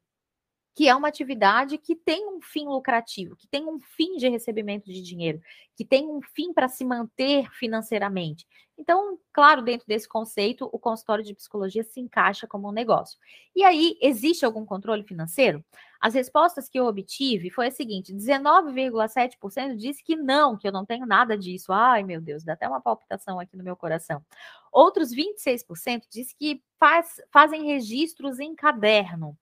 que 0.75 0.89
é 0.89 0.95
uma 0.95 1.09
atividade 1.09 1.77
que 1.77 1.95
tem 1.95 2.27
um 2.29 2.41
fim 2.41 2.67
lucrativo, 2.67 3.37
que 3.37 3.47
tem 3.47 3.67
um 3.67 3.79
fim 3.79 4.17
de 4.17 4.29
recebimento 4.29 4.91
de 4.91 5.03
dinheiro, 5.03 5.41
que 5.77 5.85
tem 5.85 6.07
um 6.07 6.21
fim 6.35 6.53
para 6.53 6.69
se 6.69 6.85
manter 6.85 7.51
financeiramente. 7.53 8.47
Então, 8.79 9.19
claro, 9.33 9.63
dentro 9.63 9.87
desse 9.87 10.09
conceito, 10.09 10.69
o 10.73 10.79
consultório 10.79 11.23
de 11.23 11.35
psicologia 11.35 11.85
se 11.85 12.01
encaixa 12.01 12.47
como 12.47 12.69
um 12.69 12.73
negócio. 12.73 13.19
E 13.55 13.63
aí, 13.63 13.97
existe 14.01 14.45
algum 14.45 14.65
controle 14.65 15.05
financeiro? 15.05 15.63
As 16.01 16.15
respostas 16.15 16.69
que 16.69 16.81
eu 16.81 16.87
obtive 16.87 17.51
foi 17.51 17.69
a 17.69 17.71
seguinte: 17.71 18.13
19,7% 18.13 19.77
disse 19.77 20.03
que 20.03 20.17
não, 20.17 20.57
que 20.57 20.67
eu 20.67 20.73
não 20.73 20.87
tenho 20.87 21.07
nada 21.07 21.37
disso. 21.37 21.73
Ai, 21.73 22.03
meu 22.03 22.21
Deus, 22.21 22.43
dá 22.43 22.55
até 22.55 22.67
uma 22.67 22.81
palpitação 22.81 23.39
aqui 23.39 23.57
no 23.57 23.63
meu 23.63 23.77
coração. 23.77 24.25
Outros 24.73 25.15
26% 25.15 26.05
disse 26.11 26.35
que 26.35 26.63
faz, 26.81 27.21
fazem 27.31 27.65
registros 27.65 28.41
em 28.41 28.55
caderno. 28.55 29.39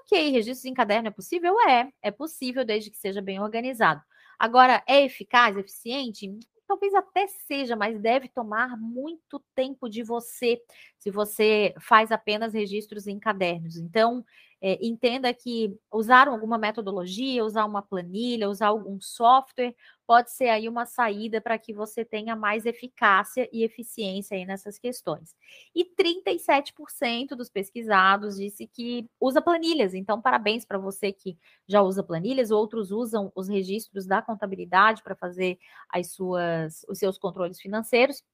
Ok, 0.00 0.30
registros 0.30 0.64
em 0.64 0.74
caderno 0.74 1.08
é 1.08 1.10
possível? 1.10 1.54
É, 1.68 1.88
é 2.02 2.10
possível 2.10 2.64
desde 2.64 2.90
que 2.90 2.96
seja 2.98 3.22
bem 3.22 3.40
organizado. 3.40 4.02
Agora, 4.38 4.82
é 4.86 5.02
eficaz, 5.04 5.56
eficiente? 5.56 6.28
Talvez 6.66 6.94
até 6.94 7.26
seja, 7.46 7.76
mas 7.76 8.00
deve 8.00 8.28
tomar 8.28 8.76
muito 8.76 9.40
tempo 9.54 9.88
de 9.88 10.02
você 10.02 10.60
se 10.98 11.10
você 11.10 11.74
faz 11.80 12.10
apenas 12.10 12.54
registros 12.54 13.06
em 13.06 13.18
cadernos. 13.20 13.76
Então, 13.76 14.24
é, 14.66 14.78
entenda 14.80 15.34
que 15.34 15.78
usar 15.92 16.26
alguma 16.26 16.56
metodologia, 16.56 17.44
usar 17.44 17.66
uma 17.66 17.82
planilha, 17.82 18.48
usar 18.48 18.68
algum 18.68 18.98
software, 18.98 19.74
pode 20.06 20.30
ser 20.32 20.48
aí 20.48 20.70
uma 20.70 20.86
saída 20.86 21.38
para 21.38 21.58
que 21.58 21.74
você 21.74 22.02
tenha 22.02 22.34
mais 22.34 22.64
eficácia 22.64 23.46
e 23.52 23.62
eficiência 23.62 24.34
aí 24.34 24.46
nessas 24.46 24.78
questões. 24.78 25.36
E 25.74 25.84
37% 25.84 27.36
dos 27.36 27.50
pesquisados 27.50 28.36
disse 28.36 28.66
que 28.66 29.06
usa 29.20 29.42
planilhas. 29.42 29.92
Então, 29.92 30.18
parabéns 30.18 30.64
para 30.64 30.78
você 30.78 31.12
que 31.12 31.36
já 31.68 31.82
usa 31.82 32.02
planilhas, 32.02 32.50
outros 32.50 32.90
usam 32.90 33.30
os 33.34 33.48
registros 33.48 34.06
da 34.06 34.22
contabilidade 34.22 35.02
para 35.02 35.14
fazer 35.14 35.58
as 35.90 36.12
suas, 36.12 36.86
os 36.88 36.98
seus 36.98 37.18
controles 37.18 37.60
financeiros 37.60 38.24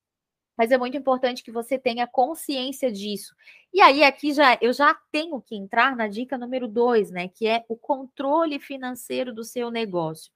mas 0.60 0.70
é 0.70 0.76
muito 0.76 0.94
importante 0.94 1.42
que 1.42 1.50
você 1.50 1.78
tenha 1.78 2.06
consciência 2.06 2.92
disso. 2.92 3.34
E 3.72 3.80
aí, 3.80 4.04
aqui 4.04 4.34
já 4.34 4.58
eu 4.60 4.74
já 4.74 4.94
tenho 5.10 5.40
que 5.40 5.56
entrar 5.56 5.96
na 5.96 6.06
dica 6.06 6.36
número 6.36 6.68
dois, 6.68 7.10
né? 7.10 7.28
Que 7.28 7.46
é 7.46 7.64
o 7.66 7.74
controle 7.74 8.60
financeiro 8.60 9.32
do 9.32 9.42
seu 9.42 9.70
negócio. 9.70 10.30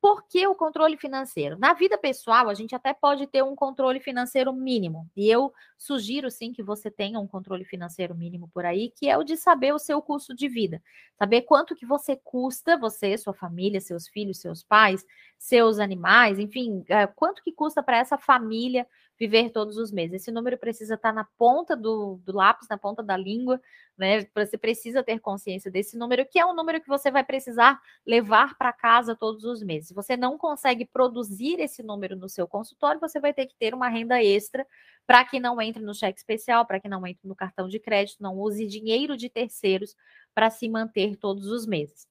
Por 0.00 0.24
que 0.28 0.46
o 0.46 0.54
controle 0.54 0.96
financeiro? 0.96 1.58
Na 1.58 1.72
vida 1.72 1.98
pessoal, 1.98 2.48
a 2.48 2.54
gente 2.54 2.76
até 2.76 2.94
pode 2.94 3.26
ter 3.26 3.42
um 3.42 3.56
controle 3.56 3.98
financeiro 3.98 4.52
mínimo. 4.52 5.10
E 5.16 5.28
eu 5.28 5.52
sugiro 5.76 6.30
sim 6.30 6.52
que 6.52 6.62
você 6.62 6.88
tenha 6.88 7.18
um 7.18 7.26
controle 7.26 7.64
financeiro 7.64 8.14
mínimo 8.14 8.48
por 8.54 8.64
aí, 8.64 8.92
que 8.94 9.08
é 9.08 9.18
o 9.18 9.24
de 9.24 9.36
saber 9.36 9.74
o 9.74 9.80
seu 9.80 10.00
custo 10.00 10.32
de 10.32 10.46
vida. 10.46 10.80
Saber 11.18 11.42
quanto 11.42 11.74
que 11.74 11.84
você 11.84 12.14
custa, 12.14 12.76
você, 12.76 13.18
sua 13.18 13.34
família, 13.34 13.80
seus 13.80 14.06
filhos, 14.06 14.38
seus 14.38 14.62
pais, 14.62 15.04
seus 15.36 15.80
animais, 15.80 16.38
enfim, 16.38 16.84
eh, 16.88 17.08
quanto 17.08 17.42
que 17.42 17.50
custa 17.50 17.82
para 17.82 17.96
essa 17.96 18.16
família 18.16 18.86
viver 19.18 19.50
todos 19.50 19.76
os 19.76 19.90
meses. 19.90 20.22
Esse 20.22 20.30
número 20.30 20.58
precisa 20.58 20.94
estar 20.94 21.12
na 21.12 21.24
ponta 21.38 21.76
do, 21.76 22.20
do 22.24 22.34
lápis, 22.34 22.68
na 22.68 22.76
ponta 22.76 23.02
da 23.02 23.16
língua, 23.16 23.60
né? 23.96 24.26
Você 24.34 24.58
precisa 24.58 25.02
ter 25.02 25.20
consciência 25.20 25.70
desse 25.70 25.96
número, 25.96 26.26
que 26.26 26.38
é 26.38 26.44
um 26.44 26.54
número 26.54 26.80
que 26.80 26.88
você 26.88 27.10
vai 27.10 27.24
precisar 27.24 27.80
levar 28.06 28.56
para 28.58 28.72
casa 28.72 29.16
todos 29.16 29.44
os 29.44 29.62
meses. 29.62 29.88
Se 29.88 29.94
você 29.94 30.16
não 30.16 30.36
consegue 30.36 30.84
produzir 30.84 31.58
esse 31.60 31.82
número 31.82 32.16
no 32.16 32.28
seu 32.28 32.46
consultório, 32.46 33.00
você 33.00 33.18
vai 33.18 33.32
ter 33.32 33.46
que 33.46 33.56
ter 33.56 33.74
uma 33.74 33.88
renda 33.88 34.22
extra 34.22 34.66
para 35.06 35.24
que 35.24 35.40
não 35.40 35.60
entre 35.60 35.82
no 35.82 35.94
cheque 35.94 36.18
especial, 36.18 36.66
para 36.66 36.80
que 36.80 36.88
não 36.88 37.06
entre 37.06 37.26
no 37.26 37.34
cartão 37.34 37.68
de 37.68 37.78
crédito, 37.78 38.22
não 38.22 38.36
use 38.38 38.66
dinheiro 38.66 39.16
de 39.16 39.30
terceiros 39.30 39.94
para 40.34 40.50
se 40.50 40.68
manter 40.68 41.16
todos 41.16 41.46
os 41.46 41.66
meses. 41.66 42.06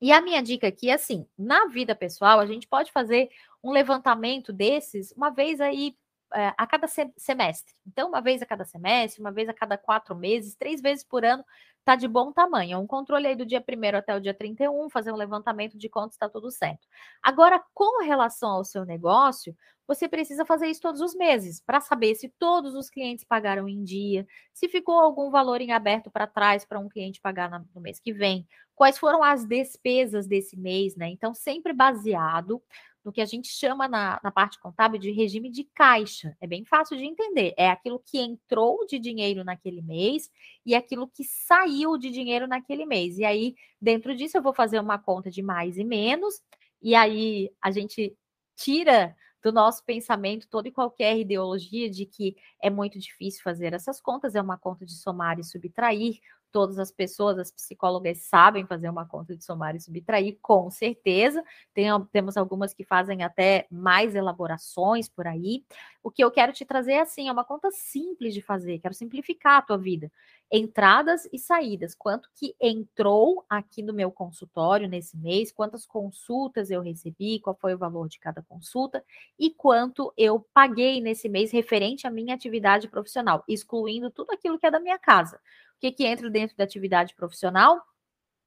E 0.00 0.12
a 0.12 0.20
minha 0.20 0.42
dica 0.42 0.68
aqui 0.68 0.90
é 0.90 0.94
assim: 0.94 1.26
na 1.38 1.66
vida 1.66 1.94
pessoal, 1.94 2.38
a 2.38 2.46
gente 2.46 2.68
pode 2.68 2.92
fazer 2.92 3.30
um 3.62 3.72
levantamento 3.72 4.52
desses 4.52 5.12
uma 5.12 5.30
vez 5.30 5.60
aí 5.60 5.96
a 6.32 6.66
cada 6.66 6.86
semestre. 7.16 7.74
Então, 7.86 8.08
uma 8.08 8.20
vez 8.20 8.42
a 8.42 8.46
cada 8.46 8.64
semestre, 8.64 9.20
uma 9.20 9.32
vez 9.32 9.48
a 9.48 9.54
cada 9.54 9.78
quatro 9.78 10.14
meses, 10.14 10.56
três 10.56 10.80
vezes 10.80 11.04
por 11.04 11.24
ano, 11.24 11.44
está 11.78 11.94
de 11.94 12.08
bom 12.08 12.32
tamanho. 12.32 12.74
É 12.74 12.78
um 12.78 12.86
controle 12.86 13.26
aí 13.28 13.36
do 13.36 13.46
dia 13.46 13.62
1 13.62 13.96
até 13.96 14.14
o 14.14 14.20
dia 14.20 14.34
31, 14.34 14.90
fazer 14.90 15.12
um 15.12 15.16
levantamento 15.16 15.78
de 15.78 15.88
contas, 15.88 16.14
está 16.14 16.28
tudo 16.28 16.50
certo. 16.50 16.86
Agora, 17.22 17.62
com 17.72 18.04
relação 18.04 18.50
ao 18.50 18.64
seu 18.64 18.84
negócio, 18.84 19.56
você 19.86 20.08
precisa 20.08 20.44
fazer 20.44 20.66
isso 20.66 20.80
todos 20.80 21.00
os 21.00 21.14
meses 21.14 21.60
para 21.60 21.80
saber 21.80 22.16
se 22.16 22.28
todos 22.40 22.74
os 22.74 22.90
clientes 22.90 23.24
pagaram 23.24 23.68
em 23.68 23.84
dia, 23.84 24.26
se 24.52 24.68
ficou 24.68 24.98
algum 24.98 25.30
valor 25.30 25.60
em 25.60 25.70
aberto 25.70 26.10
para 26.10 26.26
trás 26.26 26.64
para 26.64 26.80
um 26.80 26.88
cliente 26.88 27.20
pagar 27.20 27.64
no 27.72 27.80
mês 27.80 28.00
que 28.00 28.12
vem, 28.12 28.44
quais 28.74 28.98
foram 28.98 29.22
as 29.22 29.44
despesas 29.44 30.26
desse 30.26 30.56
mês, 30.56 30.96
né? 30.96 31.08
Então, 31.08 31.32
sempre 31.32 31.72
baseado 31.72 32.60
no 33.06 33.12
que 33.12 33.20
a 33.20 33.24
gente 33.24 33.46
chama 33.46 33.86
na, 33.86 34.18
na 34.20 34.32
parte 34.32 34.58
contábil 34.58 34.98
de 34.98 35.12
regime 35.12 35.48
de 35.48 35.62
caixa. 35.62 36.36
É 36.40 36.46
bem 36.46 36.64
fácil 36.64 36.96
de 36.96 37.04
entender. 37.04 37.54
É 37.56 37.70
aquilo 37.70 38.02
que 38.04 38.18
entrou 38.18 38.84
de 38.84 38.98
dinheiro 38.98 39.44
naquele 39.44 39.80
mês 39.80 40.28
e 40.66 40.74
aquilo 40.74 41.06
que 41.06 41.22
saiu 41.22 41.96
de 41.96 42.10
dinheiro 42.10 42.48
naquele 42.48 42.84
mês. 42.84 43.16
E 43.16 43.24
aí, 43.24 43.54
dentro 43.80 44.12
disso, 44.16 44.36
eu 44.36 44.42
vou 44.42 44.52
fazer 44.52 44.80
uma 44.80 44.98
conta 44.98 45.30
de 45.30 45.40
mais 45.40 45.78
e 45.78 45.84
menos, 45.84 46.42
e 46.82 46.96
aí 46.96 47.48
a 47.62 47.70
gente 47.70 48.12
tira 48.56 49.14
do 49.40 49.52
nosso 49.52 49.84
pensamento 49.84 50.48
toda 50.48 50.66
e 50.66 50.72
qualquer 50.72 51.16
ideologia 51.16 51.88
de 51.88 52.04
que 52.06 52.36
é 52.60 52.68
muito 52.68 52.98
difícil 52.98 53.40
fazer 53.44 53.72
essas 53.72 54.00
contas, 54.00 54.34
é 54.34 54.42
uma 54.42 54.58
conta 54.58 54.84
de 54.84 54.96
somar 54.96 55.38
e 55.38 55.44
subtrair, 55.44 56.18
todas 56.52 56.78
as 56.78 56.90
pessoas, 56.90 57.38
as 57.38 57.50
psicólogas 57.50 58.18
sabem 58.22 58.66
fazer 58.66 58.88
uma 58.88 59.06
conta 59.06 59.36
de 59.36 59.44
somar 59.44 59.76
e 59.76 59.80
subtrair, 59.80 60.38
com 60.40 60.70
certeza. 60.70 61.44
Tem, 61.74 61.86
temos 62.12 62.36
algumas 62.36 62.72
que 62.72 62.84
fazem 62.84 63.22
até 63.22 63.66
mais 63.70 64.14
elaborações 64.14 65.08
por 65.08 65.26
aí. 65.26 65.64
O 66.02 66.10
que 66.10 66.22
eu 66.22 66.30
quero 66.30 66.52
te 66.52 66.64
trazer 66.64 66.92
é 66.92 67.00
assim, 67.00 67.28
é 67.28 67.32
uma 67.32 67.44
conta 67.44 67.70
simples 67.70 68.32
de 68.32 68.40
fazer, 68.40 68.78
quero 68.78 68.94
simplificar 68.94 69.58
a 69.58 69.62
tua 69.62 69.76
vida. 69.76 70.10
Entradas 70.50 71.28
e 71.32 71.38
saídas, 71.38 71.92
quanto 71.92 72.30
que 72.32 72.54
entrou 72.60 73.44
aqui 73.48 73.82
no 73.82 73.92
meu 73.92 74.12
consultório 74.12 74.88
nesse 74.88 75.16
mês, 75.16 75.50
quantas 75.50 75.84
consultas 75.84 76.70
eu 76.70 76.80
recebi, 76.80 77.40
qual 77.40 77.56
foi 77.60 77.74
o 77.74 77.78
valor 77.78 78.08
de 78.08 78.20
cada 78.20 78.40
consulta 78.42 79.04
e 79.36 79.50
quanto 79.50 80.12
eu 80.16 80.46
paguei 80.54 81.00
nesse 81.00 81.28
mês 81.28 81.50
referente 81.50 82.06
à 82.06 82.10
minha 82.10 82.34
atividade 82.34 82.86
profissional, 82.86 83.42
excluindo 83.48 84.08
tudo 84.08 84.30
aquilo 84.30 84.58
que 84.58 84.66
é 84.66 84.70
da 84.70 84.78
minha 84.78 84.98
casa. 84.98 85.40
O 85.76 85.80
que, 85.80 85.92
que 85.92 86.06
entra 86.06 86.30
dentro 86.30 86.56
da 86.56 86.64
atividade 86.64 87.14
profissional? 87.14 87.80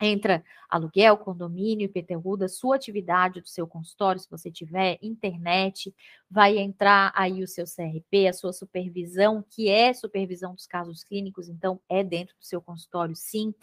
Entra 0.02 0.44
aluguel, 0.70 1.18
condomínio, 1.18 1.86
IPTU 1.86 2.38
da 2.38 2.48
sua 2.48 2.78
atividade, 2.78 3.42
do 3.42 3.48
seu 3.50 3.68
consultório, 3.68 4.20
se 4.20 4.30
você 4.30 4.50
tiver 4.50 4.98
internet, 5.02 5.94
vai 6.30 6.58
entrar 6.58 7.12
aí 7.14 7.44
o 7.44 7.48
seu 7.48 7.66
CRP, 7.66 8.28
a 8.28 8.34
sua 8.34 8.54
supervisão, 8.54 9.44
que 9.50 9.68
é 9.68 9.94
supervisão 9.94 10.56
dos 10.56 10.66
casos 10.66 11.04
clínicos, 11.04 11.50
então 11.50 11.82
é 11.90 12.02
dentro 12.02 12.34
do 12.38 12.46
seu 12.46 12.62
consultório, 12.62 13.16
sim. 13.16 13.54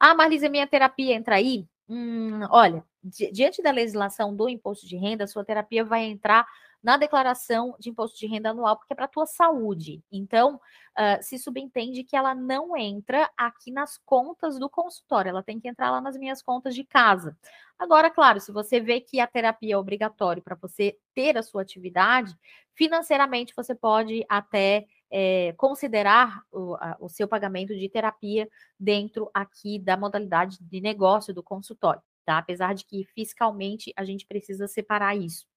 Ah, 0.00 0.14
Marlisa, 0.14 0.48
minha 0.48 0.66
terapia 0.66 1.14
entra 1.14 1.36
aí? 1.36 1.68
Hum, 1.88 2.40
olha, 2.50 2.82
di 3.04 3.30
diante 3.30 3.62
da 3.62 3.70
legislação 3.70 4.34
do 4.34 4.48
imposto 4.48 4.86
de 4.86 4.96
renda, 4.96 5.24
a 5.24 5.28
sua 5.28 5.44
terapia 5.44 5.84
vai 5.84 6.04
entrar 6.04 6.46
na 6.82 6.96
declaração 6.96 7.76
de 7.78 7.90
imposto 7.90 8.18
de 8.18 8.26
renda 8.26 8.50
anual, 8.50 8.76
porque 8.76 8.92
é 8.92 8.96
para 8.96 9.04
a 9.04 9.08
tua 9.08 9.26
saúde. 9.26 10.02
Então, 10.10 10.56
uh, 10.56 11.22
se 11.22 11.38
subentende 11.38 12.02
que 12.02 12.16
ela 12.16 12.34
não 12.34 12.76
entra 12.76 13.30
aqui 13.36 13.70
nas 13.70 13.98
contas 13.98 14.58
do 14.58 14.68
consultório, 14.68 15.28
ela 15.28 15.42
tem 15.42 15.60
que 15.60 15.68
entrar 15.68 15.90
lá 15.90 16.00
nas 16.00 16.16
minhas 16.16 16.42
contas 16.42 16.74
de 16.74 16.84
casa. 16.84 17.36
Agora, 17.78 18.10
claro, 18.10 18.40
se 18.40 18.50
você 18.50 18.80
vê 18.80 19.00
que 19.00 19.20
a 19.20 19.26
terapia 19.26 19.74
é 19.74 19.78
obrigatória 19.78 20.42
para 20.42 20.56
você 20.56 20.98
ter 21.14 21.36
a 21.36 21.42
sua 21.42 21.62
atividade, 21.62 22.36
financeiramente 22.74 23.54
você 23.56 23.74
pode 23.74 24.24
até 24.28 24.86
é, 25.10 25.52
considerar 25.56 26.42
o, 26.50 26.74
a, 26.76 26.96
o 26.98 27.08
seu 27.08 27.28
pagamento 27.28 27.76
de 27.76 27.88
terapia 27.88 28.48
dentro 28.78 29.30
aqui 29.34 29.78
da 29.78 29.96
modalidade 29.96 30.58
de 30.60 30.80
negócio 30.80 31.34
do 31.34 31.42
consultório, 31.42 32.02
tá? 32.24 32.38
Apesar 32.38 32.74
de 32.74 32.84
que 32.84 33.04
fiscalmente 33.14 33.92
a 33.94 34.04
gente 34.04 34.26
precisa 34.26 34.66
separar 34.66 35.14
isso. 35.14 35.51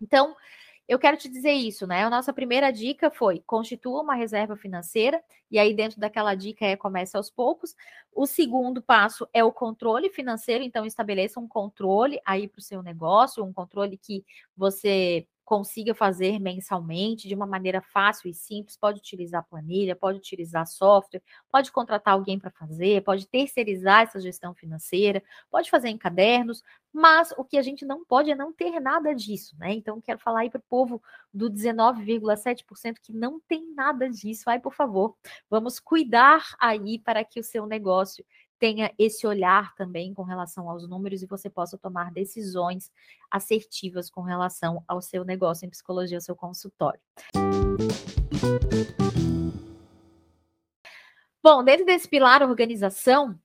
Então, 0.00 0.34
eu 0.88 0.98
quero 0.98 1.16
te 1.16 1.28
dizer 1.28 1.52
isso, 1.52 1.86
né? 1.86 2.04
A 2.04 2.10
nossa 2.10 2.32
primeira 2.32 2.72
dica 2.72 3.10
foi 3.10 3.42
constitua 3.46 4.02
uma 4.02 4.14
reserva 4.14 4.56
financeira, 4.56 5.22
e 5.50 5.58
aí 5.58 5.74
dentro 5.74 6.00
daquela 6.00 6.34
dica 6.34 6.64
é 6.66 6.76
comece 6.76 7.16
aos 7.16 7.30
poucos. 7.30 7.74
O 8.14 8.26
segundo 8.26 8.82
passo 8.82 9.28
é 9.32 9.42
o 9.44 9.52
controle 9.52 10.10
financeiro, 10.10 10.62
então 10.64 10.86
estabeleça 10.86 11.40
um 11.40 11.48
controle 11.48 12.20
aí 12.24 12.48
para 12.48 12.60
o 12.60 12.62
seu 12.62 12.82
negócio, 12.82 13.44
um 13.44 13.52
controle 13.52 13.98
que 13.98 14.24
você 14.56 15.26
consiga 15.46 15.94
fazer 15.94 16.40
mensalmente 16.40 17.28
de 17.28 17.34
uma 17.34 17.46
maneira 17.46 17.80
fácil 17.80 18.28
e 18.28 18.34
simples. 18.34 18.76
Pode 18.76 18.98
utilizar 18.98 19.46
planilha, 19.48 19.94
pode 19.94 20.18
utilizar 20.18 20.66
software, 20.66 21.22
pode 21.50 21.70
contratar 21.70 22.14
alguém 22.14 22.36
para 22.36 22.50
fazer, 22.50 23.02
pode 23.04 23.28
terceirizar 23.28 24.02
essa 24.02 24.20
gestão 24.20 24.52
financeira, 24.52 25.22
pode 25.48 25.70
fazer 25.70 25.88
em 25.88 25.96
cadernos, 25.96 26.64
mas 26.92 27.32
o 27.38 27.44
que 27.44 27.56
a 27.56 27.62
gente 27.62 27.86
não 27.86 28.04
pode 28.04 28.28
é 28.28 28.34
não 28.34 28.52
ter 28.52 28.80
nada 28.80 29.14
disso, 29.14 29.56
né? 29.56 29.72
Então, 29.72 30.00
quero 30.00 30.18
falar 30.18 30.40
aí 30.40 30.50
para 30.50 30.58
o 30.58 30.64
povo 30.68 31.00
do 31.32 31.48
19,7% 31.48 32.96
que 33.00 33.12
não 33.12 33.38
tem 33.38 33.72
nada 33.72 34.10
disso. 34.10 34.50
Ai, 34.50 34.58
por 34.58 34.74
favor, 34.74 35.14
vamos 35.48 35.78
cuidar 35.78 36.44
aí 36.58 36.98
para 36.98 37.24
que 37.24 37.38
o 37.38 37.44
seu 37.44 37.66
negócio 37.66 38.24
tenha 38.58 38.92
esse 38.98 39.26
olhar 39.26 39.74
também 39.74 40.14
com 40.14 40.22
relação 40.22 40.68
aos 40.70 40.88
números 40.88 41.22
e 41.22 41.26
você 41.26 41.50
possa 41.50 41.76
tomar 41.76 42.10
decisões 42.10 42.90
assertivas 43.30 44.10
com 44.10 44.22
relação 44.22 44.82
ao 44.88 45.00
seu 45.02 45.24
negócio 45.24 45.66
em 45.66 45.70
psicologia, 45.70 46.16
ao 46.16 46.22
seu 46.22 46.34
consultório. 46.34 47.00
Bom, 51.42 51.62
dentro 51.62 51.86
desse 51.86 52.08
pilar 52.08 52.42
organização, 52.42 53.38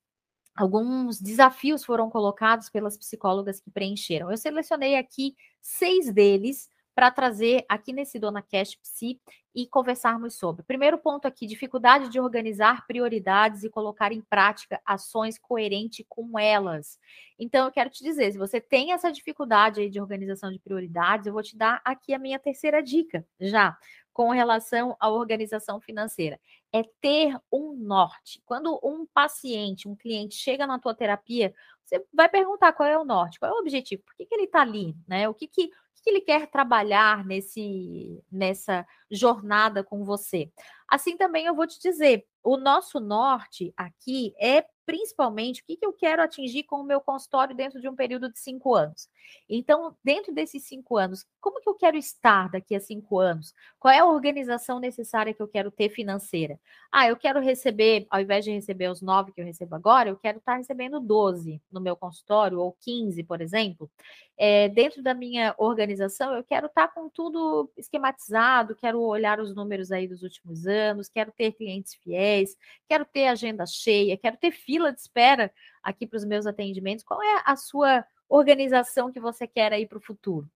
alguns 0.56 1.22
desafios 1.22 1.86
foram 1.86 2.10
colocados 2.10 2.70
pelas 2.70 2.98
psicólogas 2.98 3.60
que 3.60 3.70
preencheram. 3.70 4.32
Eu 4.32 4.38
selecionei 4.38 4.96
aqui 4.96 5.36
seis 5.62 6.12
deles 6.12 6.68
para 6.94 7.12
trazer 7.12 7.66
aqui 7.70 7.94
nesse 7.94 8.20
Dona 8.20 8.42
Cash 8.42 8.76
Psi 8.76 9.20
e 9.54 9.68
conversarmos 9.68 10.36
sobre. 10.36 10.64
Primeiro 10.64 10.98
ponto 10.98 11.28
aqui, 11.28 11.46
dificuldade 11.46 12.10
de 12.10 12.20
organizar 12.20 12.86
prioridades 12.88 13.64
e 13.64 13.70
colocar 13.70 14.12
em 14.12 14.22
prática 14.22 14.82
ações 14.86 15.38
coerentes 15.38 16.06
com 16.08 16.40
elas. 16.40 16.98
Então, 17.38 17.66
eu 17.66 17.72
quero 17.72 17.90
te 17.90 18.04
dizer, 18.04 18.32
se 18.32 18.38
você 18.38 18.62
tem 18.62 18.94
essa 18.94 19.12
dificuldade 19.12 19.82
aí 19.82 19.90
de 19.90 20.00
organização 20.00 20.52
de 20.52 20.60
prioridades, 20.60 21.28
eu 21.28 21.34
vou 21.34 21.44
te 21.44 21.58
dar 21.58 21.82
aqui 21.84 22.14
a 22.14 22.20
minha 22.20 22.40
terceira 22.40 22.82
dica, 22.82 23.26
já, 23.40 23.78
com 24.14 24.30
relação 24.30 24.96
à 25.00 25.10
organização 25.10 25.80
financeira. 25.80 26.40
É 26.74 26.84
ter 27.02 27.38
um 27.52 27.74
norte. 27.74 28.42
Quando 28.46 28.80
um 28.84 29.06
paciente, 29.06 29.88
um 29.88 29.96
cliente 29.96 30.36
chega 30.36 30.66
na 30.66 30.80
tua 30.80 30.94
terapia, 30.94 31.54
você 31.84 32.06
vai 32.14 32.30
perguntar 32.30 32.72
qual 32.74 32.88
é 32.88 32.98
o 32.98 33.04
norte, 33.04 33.40
qual 33.40 33.52
é 33.52 33.56
o 33.56 33.60
objetivo, 33.60 34.04
por 34.04 34.16
que, 34.16 34.26
que 34.26 34.34
ele 34.34 34.46
está 34.46 34.62
ali, 34.62 34.96
né? 35.08 35.28
O 35.28 35.34
que, 35.34 35.48
que 35.48 35.70
que 36.02 36.10
ele 36.10 36.22
quer 36.22 36.48
trabalhar 36.48 37.26
nesse, 37.26 38.24
nessa 38.32 38.86
jornada 39.10 39.84
com 39.84 40.04
você. 40.04 40.52
Assim 40.88 41.16
também 41.16 41.46
eu 41.46 41.56
vou 41.56 41.68
te 41.68 41.80
dizer, 41.80 42.26
o 42.44 42.58
nosso 42.58 43.00
norte 43.00 43.74
aqui 43.78 44.34
é 44.40 44.66
principalmente 44.86 45.62
o 45.62 45.66
que, 45.66 45.78
que 45.78 45.86
eu 45.86 45.94
quero 45.94 46.22
atingir 46.22 46.64
com 46.64 46.78
o 46.78 46.84
meu 46.84 47.00
consultório 47.00 47.56
dentro 47.56 47.80
de 47.80 47.88
um 47.88 47.96
período 47.96 48.32
de 48.32 48.40
cinco 48.40 48.76
anos. 48.76 49.08
Então, 49.50 49.96
dentro 50.04 50.34
desses 50.34 50.64
cinco 50.64 50.98
anos, 50.98 51.26
como 51.40 51.60
que 51.62 51.70
eu 51.70 51.76
quero 51.76 51.98
estar 51.98 52.50
daqui 52.50 52.76
a 52.76 52.80
cinco 52.80 53.20
anos? 53.20 53.54
Qual 53.80 53.94
é 53.94 54.00
a 54.00 54.06
organização 54.06 54.80
necessária 54.80 55.34
que 55.34 55.42
eu 55.42 55.48
quero 55.48 55.70
ter 55.70 55.90
financeira? 55.90 56.60
Ah, 56.92 57.08
eu 57.08 57.18
quero 57.18 57.40
receber, 57.40 58.06
ao 58.10 58.22
invés 58.22 58.46
de 58.46 58.52
receber 58.52 58.90
os 58.90 59.02
nove 59.02 59.32
que 59.32 59.42
eu 59.42 59.46
recebo 59.46 59.76
agora, 59.76 60.10
eu 60.10 60.18
quero 60.18 60.38
estar 60.38 60.56
recebendo 60.56 61.00
12 61.00 61.62
no 61.72 61.82
meu 61.82 61.96
consultório, 61.96 62.60
ou 62.60 62.76
15, 62.82 63.24
por 63.24 63.42
exemplo. 63.42 63.90
É, 64.38 64.70
dentro 64.70 65.04
da 65.04 65.14
minha 65.14 65.54
organização, 65.58 66.34
eu 66.34 66.44
quero 66.44 66.68
estar 66.68 66.88
com 66.88 67.10
tudo 67.10 67.72
esquematizado, 67.78 68.76
quero 68.76 69.00
olhar 69.02 69.40
os 69.40 69.54
números 69.54 69.92
aí 69.92 70.08
dos 70.08 70.24
últimos 70.24 70.66
anos, 70.66 71.08
quero 71.08 71.32
ter 71.32 71.52
clientes 71.52 71.94
fiéis, 71.96 72.58
quero 72.88 73.06
ter 73.06 73.28
agenda 73.28 73.66
cheia, 73.66 74.18
quero 74.18 74.38
ter 74.38 74.52
fila 74.52 74.92
de 74.92 75.00
espera 75.00 75.52
aqui 75.84 76.08
para 76.08 76.18
os 76.18 76.26
meus 76.26 76.46
atendimentos. 76.46 77.04
Qual 77.04 77.22
é 77.22 77.44
a 77.46 77.56
sua 77.56 78.06
organização 78.36 79.12
que 79.12 79.20
você 79.20 79.48
quer 79.48 79.74
aí 79.74 79.86
para 79.86 79.98
o 79.98 80.02
futuro? 80.02 80.50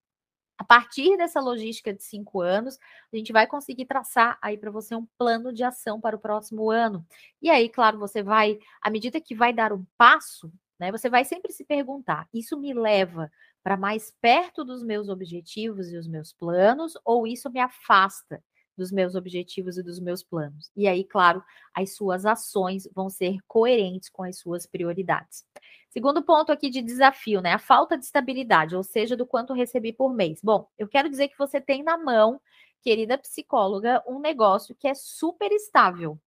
A 0.57 0.63
partir 0.63 1.17
dessa 1.17 1.41
logística 1.41 1.93
de 1.93 2.01
cinco 2.03 2.41
anos, 2.41 2.79
a 3.13 3.17
gente 3.17 3.33
vai 3.33 3.45
conseguir 3.45 3.85
traçar 3.85 4.37
aí 4.41 4.57
para 4.57 4.71
você 4.71 4.95
um 4.95 5.05
plano 5.17 5.51
de 5.51 5.63
ação 5.63 5.99
para 5.99 6.15
o 6.15 6.19
próximo 6.19 6.71
ano. 6.71 7.05
E 7.41 7.49
aí, 7.49 7.67
claro, 7.67 7.99
você 7.99 8.23
vai, 8.23 8.57
à 8.81 8.89
medida 8.89 9.19
que 9.19 9.35
vai 9.35 9.53
dar 9.53 9.73
um 9.73 9.85
passo, 9.97 10.51
né, 10.79 10.91
você 10.91 11.09
vai 11.09 11.25
sempre 11.25 11.51
se 11.51 11.65
perguntar: 11.65 12.27
isso 12.33 12.57
me 12.57 12.73
leva 12.73 13.29
para 13.61 13.75
mais 13.75 14.11
perto 14.21 14.63
dos 14.63 14.81
meus 14.83 15.09
objetivos 15.09 15.91
e 15.91 15.97
os 15.97 16.07
meus 16.07 16.31
planos, 16.31 16.93
ou 17.03 17.27
isso 17.27 17.49
me 17.51 17.59
afasta 17.59 18.41
dos 18.77 18.91
meus 18.91 19.15
objetivos 19.15 19.77
e 19.77 19.83
dos 19.83 19.99
meus 19.99 20.23
planos? 20.23 20.71
E 20.75 20.87
aí, 20.87 21.03
claro, 21.03 21.43
as 21.73 21.95
suas 21.95 22.25
ações 22.25 22.87
vão 22.93 23.09
ser 23.09 23.37
coerentes 23.47 24.09
com 24.09 24.23
as 24.23 24.37
suas 24.37 24.65
prioridades. 24.65 25.45
Segundo 25.89 26.21
ponto 26.21 26.51
aqui 26.51 26.69
de 26.69 26.81
desafio, 26.81 27.41
né? 27.41 27.53
A 27.53 27.59
falta 27.59 27.97
de 27.97 28.03
estabilidade, 28.03 28.75
ou 28.75 28.83
seja, 28.83 29.15
do 29.15 29.25
quanto 29.25 29.53
recebi 29.53 29.93
por 29.93 30.13
mês. 30.13 30.41
Bom, 30.43 30.67
eu 30.77 30.87
quero 30.87 31.09
dizer 31.09 31.29
que 31.29 31.37
você 31.37 31.61
tem 31.61 31.83
na 31.83 31.97
mão, 31.97 32.39
querida 32.81 33.17
psicóloga, 33.17 34.03
um 34.05 34.19
negócio 34.19 34.75
que 34.75 34.87
é 34.87 34.93
super 34.93 35.51
estável. 35.51 36.19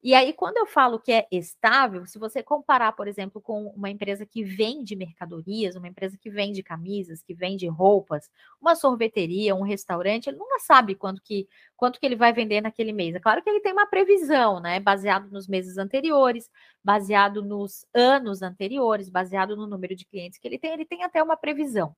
E 0.00 0.14
aí, 0.14 0.32
quando 0.32 0.58
eu 0.58 0.66
falo 0.66 1.00
que 1.00 1.10
é 1.10 1.26
estável, 1.32 2.06
se 2.06 2.20
você 2.20 2.40
comparar, 2.40 2.92
por 2.92 3.08
exemplo, 3.08 3.40
com 3.42 3.66
uma 3.70 3.90
empresa 3.90 4.24
que 4.24 4.44
vende 4.44 4.94
mercadorias, 4.94 5.74
uma 5.74 5.88
empresa 5.88 6.16
que 6.16 6.30
vende 6.30 6.62
camisas, 6.62 7.20
que 7.20 7.34
vende 7.34 7.66
roupas, 7.66 8.30
uma 8.60 8.76
sorveteria, 8.76 9.56
um 9.56 9.62
restaurante, 9.62 10.28
ele 10.28 10.36
nunca 10.38 10.60
sabe 10.60 10.94
quanto 10.94 11.20
que, 11.20 11.48
quanto 11.76 11.98
que 11.98 12.06
ele 12.06 12.14
vai 12.14 12.32
vender 12.32 12.60
naquele 12.60 12.92
mês. 12.92 13.14
É 13.16 13.20
claro 13.20 13.42
que 13.42 13.50
ele 13.50 13.60
tem 13.60 13.72
uma 13.72 13.86
previsão, 13.86 14.60
né? 14.60 14.78
Baseado 14.78 15.30
nos 15.32 15.48
meses 15.48 15.76
anteriores, 15.78 16.48
baseado 16.82 17.42
nos 17.42 17.84
anos 17.92 18.40
anteriores, 18.40 19.08
baseado 19.08 19.56
no 19.56 19.66
número 19.66 19.96
de 19.96 20.04
clientes 20.06 20.38
que 20.38 20.46
ele 20.46 20.58
tem, 20.60 20.72
ele 20.72 20.86
tem 20.86 21.02
até 21.02 21.20
uma 21.20 21.36
previsão. 21.36 21.94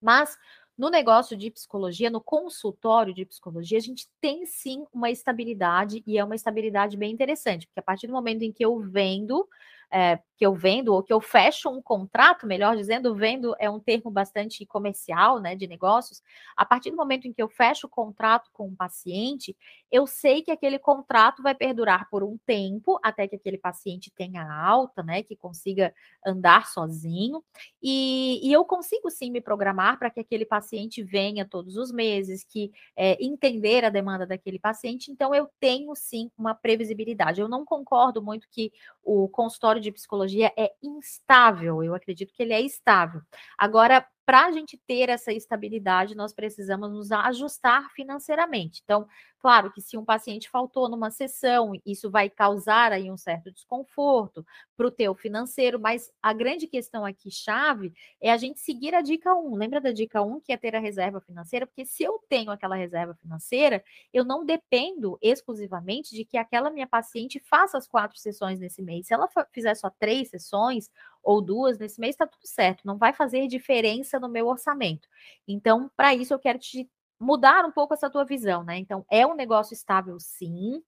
Mas 0.00 0.36
no 0.80 0.88
negócio 0.88 1.36
de 1.36 1.50
psicologia, 1.50 2.08
no 2.08 2.22
consultório 2.22 3.12
de 3.12 3.26
psicologia, 3.26 3.76
a 3.76 3.82
gente 3.82 4.08
tem 4.18 4.46
sim 4.46 4.86
uma 4.90 5.10
estabilidade 5.10 6.02
e 6.06 6.16
é 6.16 6.24
uma 6.24 6.34
estabilidade 6.34 6.96
bem 6.96 7.12
interessante, 7.12 7.66
porque 7.66 7.80
a 7.80 7.82
partir 7.82 8.06
do 8.06 8.14
momento 8.14 8.40
em 8.40 8.50
que 8.50 8.64
eu 8.64 8.80
vendo 8.80 9.46
é, 9.92 10.18
que 10.40 10.46
eu 10.46 10.54
vendo, 10.54 10.94
ou 10.94 11.02
que 11.02 11.12
eu 11.12 11.20
fecho 11.20 11.68
um 11.68 11.82
contrato, 11.82 12.46
melhor 12.46 12.74
dizendo, 12.74 13.14
vendo 13.14 13.54
é 13.58 13.68
um 13.68 13.78
termo 13.78 14.10
bastante 14.10 14.64
comercial, 14.64 15.38
né, 15.38 15.54
de 15.54 15.66
negócios. 15.66 16.22
A 16.56 16.64
partir 16.64 16.90
do 16.90 16.96
momento 16.96 17.28
em 17.28 17.32
que 17.32 17.42
eu 17.42 17.48
fecho 17.50 17.86
o 17.86 17.90
contrato 17.90 18.48
com 18.50 18.68
um 18.68 18.74
paciente, 18.74 19.54
eu 19.92 20.06
sei 20.06 20.40
que 20.40 20.50
aquele 20.50 20.78
contrato 20.78 21.42
vai 21.42 21.54
perdurar 21.54 22.08
por 22.08 22.22
um 22.22 22.38
tempo, 22.46 22.98
até 23.02 23.28
que 23.28 23.36
aquele 23.36 23.58
paciente 23.58 24.10
tenha 24.16 24.50
alta, 24.50 25.02
né, 25.02 25.22
que 25.22 25.36
consiga 25.36 25.92
andar 26.24 26.68
sozinho, 26.68 27.44
e, 27.82 28.40
e 28.42 28.50
eu 28.50 28.64
consigo 28.64 29.10
sim 29.10 29.30
me 29.30 29.42
programar 29.42 29.98
para 29.98 30.08
que 30.08 30.20
aquele 30.20 30.46
paciente 30.46 31.02
venha 31.02 31.44
todos 31.44 31.76
os 31.76 31.92
meses, 31.92 32.44
que 32.44 32.72
é, 32.96 33.22
entender 33.22 33.84
a 33.84 33.90
demanda 33.90 34.26
daquele 34.26 34.58
paciente, 34.58 35.10
então 35.12 35.34
eu 35.34 35.50
tenho 35.60 35.94
sim 35.94 36.30
uma 36.38 36.54
previsibilidade. 36.54 37.42
Eu 37.42 37.48
não 37.48 37.62
concordo 37.62 38.22
muito 38.22 38.48
que 38.50 38.72
o 39.04 39.28
consultório 39.28 39.79
de 39.80 39.92
psicologia 39.92 40.52
é 40.56 40.70
instável, 40.82 41.82
eu 41.82 41.94
acredito 41.94 42.32
que 42.34 42.42
ele 42.42 42.52
é 42.52 42.60
estável. 42.60 43.20
Agora, 43.58 44.06
para 44.24 44.46
a 44.46 44.52
gente 44.52 44.78
ter 44.86 45.08
essa 45.08 45.32
estabilidade, 45.32 46.14
nós 46.14 46.32
precisamos 46.32 46.90
nos 46.90 47.10
ajustar 47.10 47.90
financeiramente. 47.92 48.80
Então, 48.84 49.06
claro 49.40 49.72
que 49.72 49.80
se 49.80 49.96
um 49.96 50.04
paciente 50.04 50.48
faltou 50.48 50.88
numa 50.88 51.10
sessão, 51.10 51.72
isso 51.84 52.10
vai 52.10 52.30
causar 52.30 52.92
aí 52.92 53.10
um 53.10 53.16
certo 53.16 53.50
desconforto 53.50 54.44
para 54.76 54.86
o 54.86 54.90
teu 54.90 55.14
financeiro, 55.14 55.80
mas 55.80 56.10
a 56.22 56.32
grande 56.32 56.66
questão 56.66 57.04
aqui, 57.04 57.30
chave, 57.30 57.92
é 58.20 58.30
a 58.30 58.36
gente 58.36 58.60
seguir 58.60 58.94
a 58.94 59.02
dica 59.02 59.34
1. 59.34 59.56
Lembra 59.56 59.80
da 59.80 59.92
dica 59.92 60.22
1, 60.22 60.40
que 60.40 60.52
é 60.52 60.56
ter 60.56 60.76
a 60.76 60.80
reserva 60.80 61.20
financeira? 61.20 61.66
Porque 61.66 61.84
se 61.84 62.02
eu 62.02 62.20
tenho 62.28 62.50
aquela 62.50 62.76
reserva 62.76 63.14
financeira, 63.14 63.82
eu 64.12 64.24
não 64.24 64.44
dependo 64.44 65.18
exclusivamente 65.20 66.14
de 66.14 66.24
que 66.24 66.36
aquela 66.36 66.70
minha 66.70 66.86
paciente 66.86 67.40
faça 67.40 67.76
as 67.76 67.86
quatro 67.86 68.18
sessões 68.18 68.60
nesse 68.60 68.82
mês. 68.82 69.06
Se 69.06 69.14
ela 69.14 69.28
fizer 69.52 69.74
só 69.74 69.90
três 69.90 70.28
sessões 70.30 70.88
ou 71.22 71.40
duas 71.42 71.78
nesse 71.78 72.00
mês, 72.00 72.14
está 72.14 72.26
tudo 72.26 72.46
certo. 72.46 72.82
Não 72.86 72.98
vai 72.98 73.12
fazer 73.12 73.46
diferença 73.46 74.18
no 74.20 74.28
meu 74.28 74.46
orçamento. 74.48 75.08
Então, 75.46 75.90
para 75.96 76.14
isso, 76.14 76.32
eu 76.34 76.38
quero 76.38 76.58
te 76.58 76.88
mudar 77.20 77.64
um 77.66 77.72
pouco 77.72 77.94
essa 77.94 78.10
tua 78.10 78.24
visão, 78.24 78.64
né? 78.64 78.78
Então, 78.78 79.04
é 79.10 79.26
um 79.26 79.34
negócio 79.34 79.74
estável, 79.74 80.18
sim. 80.20 80.82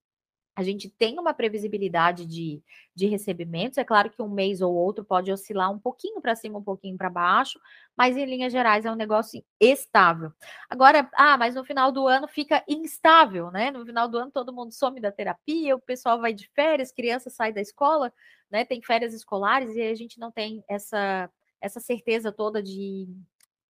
A 0.54 0.62
gente 0.62 0.90
tem 0.90 1.18
uma 1.18 1.32
previsibilidade 1.32 2.26
de, 2.26 2.62
de 2.94 3.06
recebimentos. 3.06 3.78
É 3.78 3.84
claro 3.84 4.10
que 4.10 4.20
um 4.20 4.28
mês 4.28 4.60
ou 4.60 4.74
outro 4.74 5.02
pode 5.02 5.32
oscilar 5.32 5.72
um 5.72 5.78
pouquinho 5.78 6.20
para 6.20 6.34
cima, 6.34 6.58
um 6.58 6.62
pouquinho 6.62 6.96
para 6.96 7.08
baixo, 7.08 7.58
mas 7.96 8.18
em 8.18 8.26
linhas 8.26 8.52
gerais 8.52 8.84
é 8.84 8.92
um 8.92 8.96
negócio 8.96 9.42
estável. 9.58 10.30
Agora, 10.68 11.08
ah, 11.14 11.38
mas 11.38 11.54
no 11.54 11.64
final 11.64 11.90
do 11.90 12.06
ano 12.06 12.28
fica 12.28 12.62
instável, 12.68 13.50
né? 13.50 13.70
No 13.70 13.84
final 13.86 14.06
do 14.06 14.18
ano 14.18 14.30
todo 14.30 14.52
mundo 14.52 14.72
some 14.72 15.00
da 15.00 15.10
terapia, 15.10 15.74
o 15.74 15.80
pessoal 15.80 16.20
vai 16.20 16.34
de 16.34 16.46
férias, 16.50 16.92
criança 16.92 17.30
sai 17.30 17.50
da 17.50 17.60
escola, 17.62 18.12
né? 18.50 18.62
Tem 18.62 18.82
férias 18.82 19.14
escolares 19.14 19.74
e 19.74 19.80
a 19.80 19.94
gente 19.94 20.20
não 20.20 20.30
tem 20.30 20.62
essa, 20.68 21.30
essa 21.62 21.80
certeza 21.80 22.30
toda 22.30 22.62
de, 22.62 23.08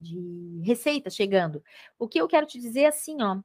de 0.01 0.61
receita 0.65 1.11
chegando. 1.11 1.63
O 1.97 2.09
que 2.09 2.21
eu 2.21 2.27
quero 2.27 2.47
te 2.47 2.59
dizer 2.59 2.87
assim, 2.87 3.19
ó, 3.23 3.39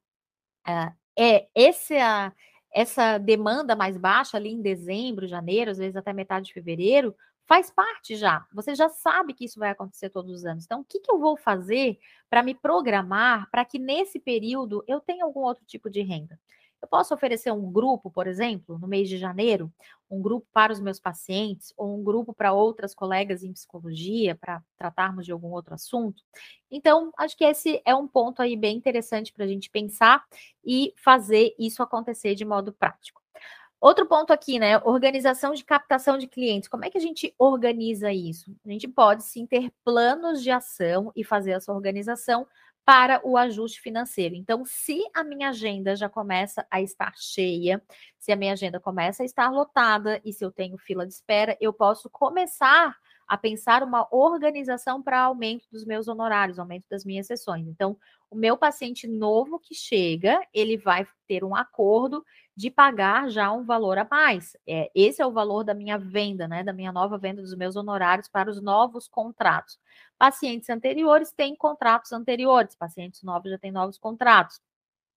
é, 0.68 0.92
é 1.16 1.48
essa 1.54 2.34
essa 2.74 3.18
demanda 3.18 3.76
mais 3.76 3.98
baixa 3.98 4.38
ali 4.38 4.50
em 4.50 4.62
dezembro, 4.62 5.28
janeiro, 5.28 5.72
às 5.72 5.78
vezes 5.78 5.96
até 5.96 6.14
metade 6.14 6.48
de 6.48 6.54
fevereiro, 6.54 7.16
faz 7.46 7.72
parte 7.72 8.16
já. 8.16 8.46
Você 8.54 8.76
já 8.76 8.90
sabe 8.90 9.34
que 9.34 9.46
isso 9.46 9.60
vai 9.60 9.70
acontecer 9.70 10.10
todos 10.10 10.32
os 10.32 10.46
anos. 10.46 10.66
Então, 10.66 10.82
o 10.82 10.84
que, 10.84 11.00
que 11.00 11.10
eu 11.10 11.18
vou 11.18 11.38
fazer 11.38 11.98
para 12.30 12.44
me 12.44 12.54
programar 12.54 13.50
para 13.50 13.64
que 13.64 13.80
nesse 13.80 14.20
período 14.20 14.84
eu 14.88 15.00
tenha 15.00 15.24
algum 15.24 15.40
outro 15.42 15.66
tipo 15.66 15.90
de 15.90 16.02
renda? 16.02 16.38
Eu 16.82 16.88
posso 16.88 17.14
oferecer 17.14 17.52
um 17.52 17.72
grupo, 17.72 18.10
por 18.12 18.28
exemplo, 18.28 18.78
no 18.78 18.88
mês 18.88 19.10
de 19.10 19.18
janeiro, 19.18 19.72
um 20.10 20.22
grupo 20.22 20.48
para 20.54 20.72
os 20.72 20.80
meus 20.80 21.00
pacientes, 21.00 21.74
ou 21.76 22.00
um 22.00 22.04
grupo 22.04 22.34
para 22.34 22.54
outras 22.54 22.94
colegas 22.94 23.44
em 23.44 23.52
psicologia, 23.52 24.36
para 24.36 24.64
tratarmos 24.78 25.26
de 25.26 25.32
algum 25.32 25.50
outro 25.50 25.74
assunto. 25.74 26.24
Então, 26.70 27.12
acho 27.18 27.36
que 27.36 27.44
esse 27.44 27.82
é 27.86 27.96
um 27.96 28.08
ponto 28.08 28.42
aí 28.42 28.56
bem 28.56 28.78
interessante 28.78 29.34
para 29.34 29.46
a 29.46 29.48
gente 29.48 29.70
pensar 29.70 30.24
e 30.64 30.94
fazer 30.98 31.56
isso 31.58 31.82
acontecer 31.82 32.36
de 32.36 32.46
modo 32.46 32.72
prático. 32.72 33.22
Outro 33.80 34.08
ponto 34.08 34.34
aqui, 34.34 34.58
né? 34.58 34.80
Organização 34.80 35.54
de 35.54 35.64
captação 35.64 36.18
de 36.18 36.28
clientes. 36.28 36.68
Como 36.68 36.84
é 36.84 36.90
que 36.90 36.98
a 36.98 37.02
gente 37.02 37.34
organiza 37.38 38.12
isso? 38.12 38.56
A 38.66 38.70
gente 38.70 38.88
pode 38.88 39.24
sim 39.24 39.46
ter 39.46 39.72
planos 39.86 40.42
de 40.42 40.50
ação 40.50 41.12
e 41.16 41.24
fazer 41.24 41.52
essa 41.52 41.72
organização 41.72 42.48
para 42.84 43.20
o 43.24 43.38
ajuste 43.38 43.82
financeiro. 43.82 44.34
Então, 44.34 44.64
se 44.66 45.04
a 45.14 45.24
minha 45.24 45.50
agenda 45.50 45.96
já 45.96 46.08
começa 46.08 46.66
a 46.72 46.82
estar 46.82 47.14
cheia, 47.18 47.84
se 48.18 48.32
a 48.32 48.36
minha 48.36 48.54
agenda 48.54 48.80
começa 48.80 49.24
a 49.24 49.26
estar 49.26 49.52
lotada 49.52 50.22
e 50.24 50.32
se 50.32 50.44
eu 50.44 50.52
tenho 50.52 50.78
fila 50.78 51.06
de 51.06 51.14
espera, 51.14 51.58
eu 51.60 51.74
posso 51.74 52.10
começar 52.10 52.96
a 53.28 53.38
pensar 53.38 53.84
uma 53.84 54.08
organização 54.10 55.04
para 55.04 55.20
aumento 55.20 55.68
dos 55.70 55.84
meus 55.84 56.08
honorários, 56.08 56.58
aumento 56.58 56.86
das 56.90 57.04
minhas 57.04 57.28
sessões. 57.28 57.68
Então, 57.68 57.98
o 58.30 58.36
meu 58.36 58.58
paciente 58.58 59.06
novo 59.06 59.60
que 59.60 59.76
chega, 59.76 60.40
ele 60.54 60.78
vai 60.78 61.06
ter 61.28 61.44
um 61.44 61.56
acordo 61.56 62.24
de 62.58 62.72
pagar 62.72 63.30
já 63.30 63.52
um 63.52 63.64
valor 63.64 64.00
a 64.00 64.08
mais. 64.10 64.58
É, 64.66 64.90
esse 64.96 65.22
é 65.22 65.26
o 65.26 65.32
valor 65.32 65.64
da 65.64 65.76
minha 65.76 65.96
venda, 65.96 66.48
né? 66.48 66.64
Da 66.64 66.74
minha 66.74 66.92
nova 66.92 67.16
venda 67.16 67.40
dos 67.40 67.56
meus 67.56 67.76
honorários 67.76 68.28
para 68.28 68.50
os 68.50 68.60
novos 68.60 69.08
contratos. 69.08 69.80
Pacientes 70.18 70.68
anteriores 70.68 71.32
têm 71.32 71.56
contratos 71.56 72.12
anteriores, 72.12 72.76
pacientes 72.76 73.22
novos 73.22 73.52
já 73.52 73.60
têm 73.60 73.72
novos 73.72 74.00
contratos. 74.00 74.60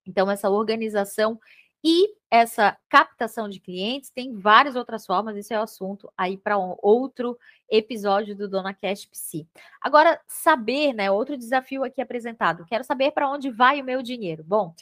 Então, 0.06 0.30
essa 0.30 0.50
organização 0.50 1.40
e 1.82 2.14
essa 2.30 2.76
captação 2.90 3.48
de 3.48 3.58
clientes 3.58 4.10
tem 4.10 4.36
várias 4.36 4.76
outras 4.76 5.06
formas, 5.06 5.34
isso 5.34 5.54
é 5.54 5.58
o 5.58 5.62
assunto 5.62 6.12
aí 6.16 6.36
para 6.36 6.58
um 6.58 6.76
outro 6.82 7.38
episódio 7.70 8.36
do 8.36 8.50
Dona 8.50 8.74
Cash 8.74 9.06
Psi. 9.06 9.48
Agora, 9.80 10.20
saber, 10.26 10.92
né, 10.92 11.10
outro 11.10 11.38
desafio 11.38 11.82
aqui 11.82 12.02
apresentado, 12.02 12.66
quero 12.66 12.84
saber 12.84 13.12
para 13.12 13.30
onde 13.30 13.50
vai 13.50 13.80
o 13.80 13.84
meu 13.84 14.02
dinheiro. 14.02 14.44
Bom, 14.44 14.74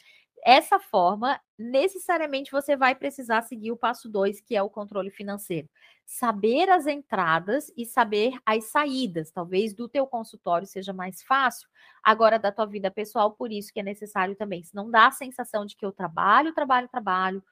essa 0.43 0.79
forma, 0.79 1.39
necessariamente 1.57 2.51
você 2.51 2.75
vai 2.75 2.95
precisar 2.95 3.41
seguir 3.41 3.71
o 3.71 3.77
passo 3.77 4.09
2, 4.09 4.41
que 4.41 4.55
é 4.55 4.63
o 4.63 4.69
controle 4.69 5.09
financeiro. 5.09 5.69
Saber 6.05 6.69
as 6.69 6.87
entradas 6.87 7.71
e 7.77 7.85
saber 7.85 8.33
as 8.45 8.65
saídas. 8.65 9.31
Talvez 9.31 9.73
do 9.73 9.87
teu 9.87 10.07
consultório 10.07 10.67
seja 10.67 10.93
mais 10.93 11.21
fácil, 11.23 11.67
agora 12.03 12.39
da 12.39 12.51
tua 12.51 12.65
vida 12.65 12.89
pessoal, 12.89 13.31
por 13.31 13.51
isso 13.51 13.71
que 13.73 13.79
é 13.79 13.83
necessário 13.83 14.35
também. 14.35 14.63
Se 14.63 14.73
não 14.73 14.89
dá 14.89 15.07
a 15.07 15.11
sensação 15.11 15.65
de 15.65 15.75
que 15.75 15.85
eu 15.85 15.91
trabalho, 15.91 16.53
trabalho, 16.53 16.87
trabalho, 16.87 17.43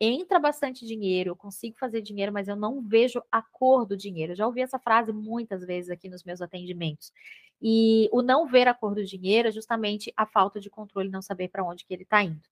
entra 0.00 0.38
bastante 0.38 0.86
dinheiro, 0.86 1.30
eu 1.30 1.36
consigo 1.36 1.76
fazer 1.78 2.02
dinheiro, 2.02 2.32
mas 2.32 2.48
eu 2.48 2.56
não 2.56 2.80
vejo 2.82 3.22
a 3.30 3.42
cor 3.42 3.86
do 3.86 3.96
dinheiro. 3.96 4.32
Eu 4.32 4.36
já 4.36 4.46
ouvi 4.46 4.60
essa 4.60 4.78
frase 4.78 5.12
muitas 5.12 5.64
vezes 5.64 5.90
aqui 5.90 6.08
nos 6.08 6.24
meus 6.24 6.42
atendimentos. 6.42 7.12
E 7.60 8.08
o 8.12 8.22
não 8.22 8.46
ver 8.46 8.68
a 8.68 8.74
cor 8.74 8.94
do 8.94 9.04
dinheiro 9.04 9.48
é 9.48 9.52
justamente 9.52 10.12
a 10.16 10.26
falta 10.26 10.60
de 10.60 10.68
controle, 10.70 11.08
não 11.08 11.22
saber 11.22 11.48
para 11.48 11.64
onde 11.64 11.84
que 11.84 11.94
ele 11.94 12.02
está 12.02 12.22
indo. 12.22 12.42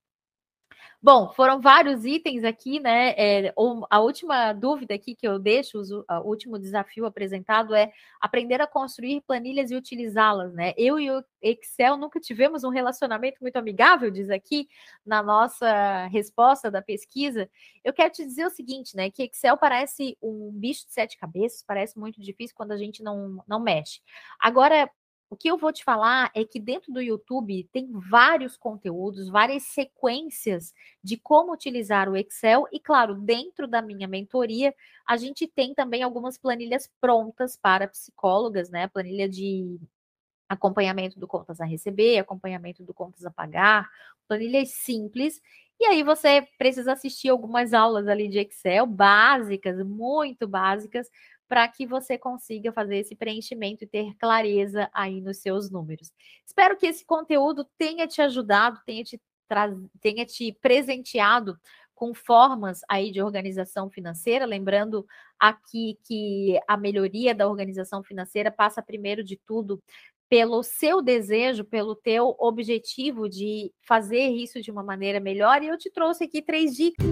Bom, 1.03 1.31
foram 1.35 1.61
vários 1.61 2.07
itens 2.07 2.45
aqui, 2.45 2.81
né? 2.81 3.11
É, 3.17 3.53
a 3.91 4.01
última 4.01 4.55
dúvida 4.55 4.95
aqui 4.95 5.15
que 5.15 5.29
eu 5.29 5.39
deixo, 5.39 5.79
o 6.09 6.29
último 6.29 6.59
desafio 6.59 7.05
apresentado 7.05 7.75
é 7.75 7.93
aprender 8.19 8.61
a 8.63 8.67
construir 8.67 9.21
planilhas 9.21 9.71
e 9.71 9.77
utilizá-las, 9.77 10.55
né? 10.55 10.73
Eu 10.79 10.99
e 10.99 11.11
o 11.11 11.23
Excel 11.43 11.99
nunca 11.99 12.19
tivemos 12.19 12.65
um 12.65 12.71
relacionamento 12.71 13.37
muito 13.43 13.57
amigável, 13.57 14.11
diz 14.11 14.31
aqui 14.31 14.67
na 15.05 15.23
nossa 15.23 16.07
resposta 16.07 16.71
da 16.71 16.81
pesquisa. 16.81 17.51
Eu 17.85 17.93
quero 17.93 18.11
te 18.11 18.25
dizer 18.25 18.47
o 18.47 18.51
seguinte, 18.51 18.97
né? 18.97 19.11
Que 19.11 19.25
Excel 19.25 19.59
parece 19.59 20.17
um 20.23 20.51
bicho 20.55 20.87
de 20.87 20.95
sete 20.95 21.19
cabeças, 21.19 21.63
parece 21.63 21.99
muito 21.99 22.19
difícil 22.19 22.57
quando 22.57 22.73
a 22.73 22.79
gente 22.79 23.03
não, 23.03 23.45
não 23.47 23.61
mexe. 23.61 24.01
Agora, 24.41 24.91
o 25.35 25.37
que 25.37 25.49
eu 25.51 25.59
vou 25.59 25.73
te 25.73 25.83
falar 25.83 26.31
é 26.33 26.45
que 26.45 26.61
dentro 26.61 26.93
do 26.93 27.01
YouTube 27.03 27.69
tem 27.73 27.91
vários 27.91 28.57
conteúdos, 28.57 29.29
várias 29.29 29.65
sequências 29.65 30.73
de 31.03 31.17
como 31.17 31.53
utilizar 31.53 32.09
o 32.09 32.17
Excel 32.17 32.69
e, 32.73 32.79
claro, 32.79 33.17
dentro 33.17 33.67
da 33.67 33.83
minha 33.83 34.07
mentoria, 34.07 34.73
a 35.05 35.17
gente 35.17 35.49
tem 35.49 35.75
também 35.75 36.05
algumas 36.05 36.39
planilhas 36.39 36.89
prontas 37.01 37.57
para 37.57 37.89
psicólogas, 37.89 38.71
né? 38.71 38.87
Planilha 38.87 39.29
de 39.29 39.77
acompanhamento 40.49 41.19
do 41.19 41.27
contas 41.27 41.61
a 41.61 41.65
receber, 41.65 42.19
acompanhamento 42.19 42.85
do 42.85 42.95
contas 42.95 43.25
a 43.25 43.31
pagar, 43.31 43.91
planilhas 44.29 44.71
simples. 44.71 45.41
E 45.81 45.85
aí 45.87 46.03
você 46.03 46.47
precisa 46.57 46.93
assistir 46.93 47.29
algumas 47.29 47.73
aulas 47.75 48.07
ali 48.09 48.29
de 48.29 48.39
Excel 48.39 48.87
básicas, 48.87 49.85
muito 49.85 50.47
básicas, 50.47 51.09
para 51.49 51.67
que 51.69 51.87
você 51.87 52.17
consiga 52.17 52.73
fazer 52.73 52.99
esse 52.99 53.15
preenchimento 53.15 53.85
e 53.85 53.87
ter 53.87 54.15
clareza 54.17 54.89
aí 54.93 55.21
nos 55.21 55.39
seus 55.39 55.71
números. 55.71 56.13
Espero 56.47 56.77
que 56.77 56.87
esse 56.87 57.05
conteúdo 57.05 57.67
tenha 57.77 58.07
te 58.07 58.23
ajudado, 58.23 58.81
tenha 58.87 59.05
te, 59.05 59.21
tenha 60.01 60.25
te 60.25 60.53
presenteado 60.61 61.59
com 61.95 62.13
formas 62.13 62.81
aí 62.89 63.13
de 63.13 63.23
organização 63.23 63.89
financeira, 63.89 64.45
lembrando 64.45 65.07
aqui 65.39 65.99
que 66.05 66.59
a 66.67 66.77
melhoria 66.77 67.35
da 67.35 67.49
organização 67.49 68.03
financeira 68.03 68.51
passa 68.51 68.83
primeiro 68.83 69.23
de 69.23 69.37
tudo 69.37 69.81
pelo 70.29 70.63
seu 70.63 71.03
desejo, 71.03 71.65
pelo 71.65 71.95
teu 71.95 72.35
objetivo 72.39 73.29
de 73.29 73.73
fazer 73.87 74.29
isso 74.29 74.61
de 74.61 74.71
uma 74.71 74.83
maneira 74.83 75.21
melhor, 75.21 75.63
e 75.63 75.69
eu 75.69 75.79
te 75.79 75.91
trouxe 75.91 76.25
aqui 76.25 76.43
três 76.43 76.75
dicas. 76.75 77.05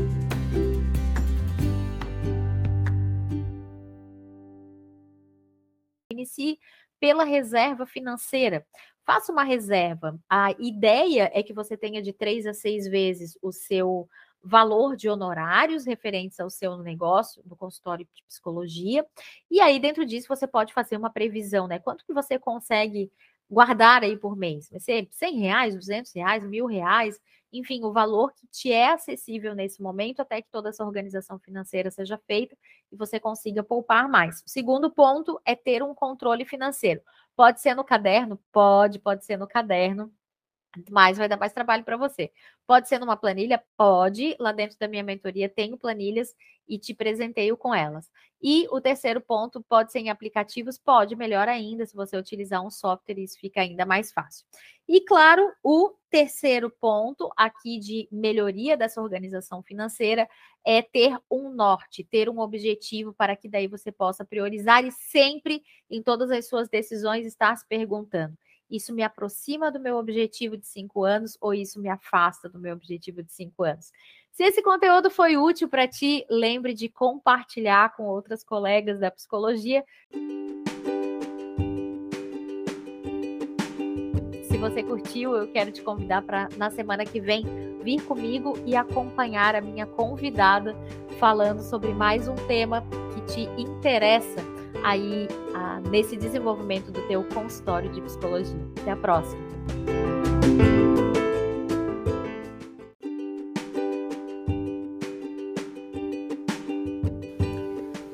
inicie 6.13 6.59
pela 7.01 7.25
reserva 7.25 7.85
financeira. 7.85 8.65
Faça 9.05 9.33
uma 9.33 9.43
reserva. 9.43 10.17
A 10.31 10.53
ideia 10.53 11.31
é 11.35 11.43
que 11.43 11.53
você 11.53 11.77
tenha 11.77 12.01
de 12.01 12.13
três 12.13 12.47
a 12.47 12.55
seis 12.55 12.87
vezes 12.87 13.37
o 13.43 13.51
seu 13.51 14.09
valor 14.43 14.97
de 14.97 15.09
honorários 15.09 15.85
referentes 15.87 16.41
ao 16.41 16.51
seu 16.51 16.77
negócio 16.79 17.43
no 17.47 17.57
consultório 17.57 18.07
de 18.13 18.25
psicologia. 18.25 19.07
E 19.51 19.61
aí, 19.61 19.79
dentro 19.79 20.05
disso, 20.05 20.29
você 20.29 20.47
pode 20.47 20.73
fazer 20.73 20.97
uma 20.97 21.11
previsão, 21.11 21.67
né? 21.67 21.79
Quanto 21.79 22.05
que 22.05 22.13
você 22.13 22.39
consegue 22.39 23.11
guardar 23.49 24.03
aí 24.03 24.17
por 24.17 24.37
mês? 24.37 24.69
Vai 24.71 24.81
ser 24.81 25.09
100 25.11 25.39
reais, 25.39 25.75
200 25.75 26.13
reais, 26.15 26.45
mil 26.45 26.67
reais? 26.67 27.21
enfim, 27.53 27.85
o 27.85 27.93
valor 27.93 28.33
que 28.33 28.47
te 28.47 28.73
é 28.73 28.93
acessível 28.93 29.55
nesse 29.55 29.83
momento 29.83 30.21
até 30.21 30.41
que 30.41 30.49
toda 30.51 30.71
essa 30.71 30.85
organização 30.85 31.39
financeira 31.39 31.91
seja 31.91 32.19
feita 32.27 32.57
e 32.91 32.97
você 32.97 33.21
consiga 33.21 33.63
poupar 33.63 34.09
mais. 34.09 34.41
O 34.41 34.49
segundo 34.49 34.91
ponto 34.91 35.41
é 35.45 35.55
ter 35.55 35.83
um 35.83 35.95
controle 35.95 36.45
financeiro. 36.47 37.03
Pode 37.37 37.61
ser 37.61 37.75
no 37.75 37.85
caderno? 37.85 38.41
Pode, 38.51 38.99
pode 38.99 39.25
ser 39.25 39.37
no 39.37 39.47
caderno 39.47 40.13
mas 40.91 41.19
vai 41.19 41.29
dar 41.29 41.37
mais 41.37 41.53
trabalho 41.53 41.85
para 41.85 41.97
você. 41.97 42.31
Pode 42.67 42.89
ser 42.89 42.99
numa 42.99 43.17
planilha? 43.17 43.63
Pode. 43.77 44.37
Lá 44.39 44.53
dentro 44.53 44.79
da 44.79 44.89
minha 44.89 45.03
mentoria 45.03 45.49
tenho 45.49 45.77
planilhas 45.77 46.35
e 46.69 46.79
te 46.79 46.95
presenteio 46.95 47.57
com 47.57 47.75
elas. 47.75 48.11
E 48.41 48.67
o 48.71 48.81
terceiro 48.81 49.21
ponto 49.21 49.63
pode 49.63 49.93
ser 49.93 50.01
em 50.01 50.11
aplicativos? 50.11 50.79
Pode, 50.79 51.15
melhor 51.15 51.49
ainda, 51.49 51.87
se 51.87 51.95
você 51.95 52.17
utilizar 52.17 52.65
um 52.65 52.71
software, 52.71 53.19
isso 53.19 53.39
fica 53.39 53.61
ainda 53.61 53.85
mais 53.85 54.13
fácil. 54.13 54.45
E 54.89 55.01
claro, 55.05 55.53
o 55.63 55.93
terceiro 56.11 56.71
ponto 56.71 57.31
aqui 57.37 57.79
de 57.79 58.09
melhoria 58.11 58.77
dessa 58.77 59.01
organização 59.01 59.63
financeira 59.63 60.29
é 60.65 60.83
ter 60.83 61.17
um 61.31 61.51
norte, 61.51 62.05
ter 62.05 62.29
um 62.29 62.41
objetivo 62.41 63.13
para 63.13 63.37
que 63.37 63.49
daí 63.49 63.69
você 63.69 63.93
possa 63.93 64.25
priorizar 64.25 64.85
e 64.85 64.91
sempre 64.91 65.63
em 65.91 66.03
todas 66.03 66.31
as 66.31 66.49
suas 66.49 66.69
decisões 66.69 67.27
estar 67.27 67.57
se 67.57 67.67
perguntando 67.67 68.37
isso 68.73 68.95
me 68.95 69.03
aproxima 69.03 69.71
do 69.71 69.79
meu 69.79 69.99
objetivo 69.99 70.57
de 70.57 70.67
cinco 70.67 71.05
anos 71.05 71.37
ou 71.41 71.53
isso 71.53 71.79
me 71.79 71.91
afasta 71.91 72.49
do 72.49 72.59
meu 72.59 72.73
objetivo 72.75 73.23
de 73.23 73.31
cinco 73.31 73.63
anos. 73.63 73.93
Se 74.31 74.43
esse 74.45 74.63
conteúdo 74.63 75.11
foi 75.11 75.37
útil 75.37 75.69
para 75.69 75.87
ti, 75.87 76.25
lembre 76.31 76.73
de 76.73 76.89
compartilhar 76.89 77.95
com 77.95 78.05
outras 78.05 78.43
colegas 78.43 78.99
da 78.99 79.11
psicologia. 79.11 79.85
Se 84.49 84.57
você 84.57 84.83
curtiu, 84.83 85.37
eu 85.37 85.53
quero 85.53 85.71
te 85.71 85.83
convidar 85.83 86.23
para 86.23 86.49
na 86.57 86.71
semana 86.71 87.05
que 87.05 87.21
vem 87.21 87.45
vir 87.83 88.01
comigo 88.05 88.55
e 88.65 88.75
acompanhar 88.75 89.55
a 89.55 89.61
minha 89.61 89.85
convidada 89.85 90.75
falando 91.19 91.61
sobre 91.61 91.93
mais 91.93 92.27
um 92.27 92.37
tema 92.47 92.83
que 93.13 93.35
te 93.35 93.41
interessa 93.61 94.52
aí 94.83 95.29
ah, 95.55 95.81
nesse 95.91 96.17
desenvolvimento 96.17 96.91
do 96.91 97.03
teu 97.03 97.23
consultório 97.25 97.91
de 97.91 98.01
psicologia. 98.01 98.59
Até 98.81 98.93
a 98.93 98.97
próxima. 98.97 99.53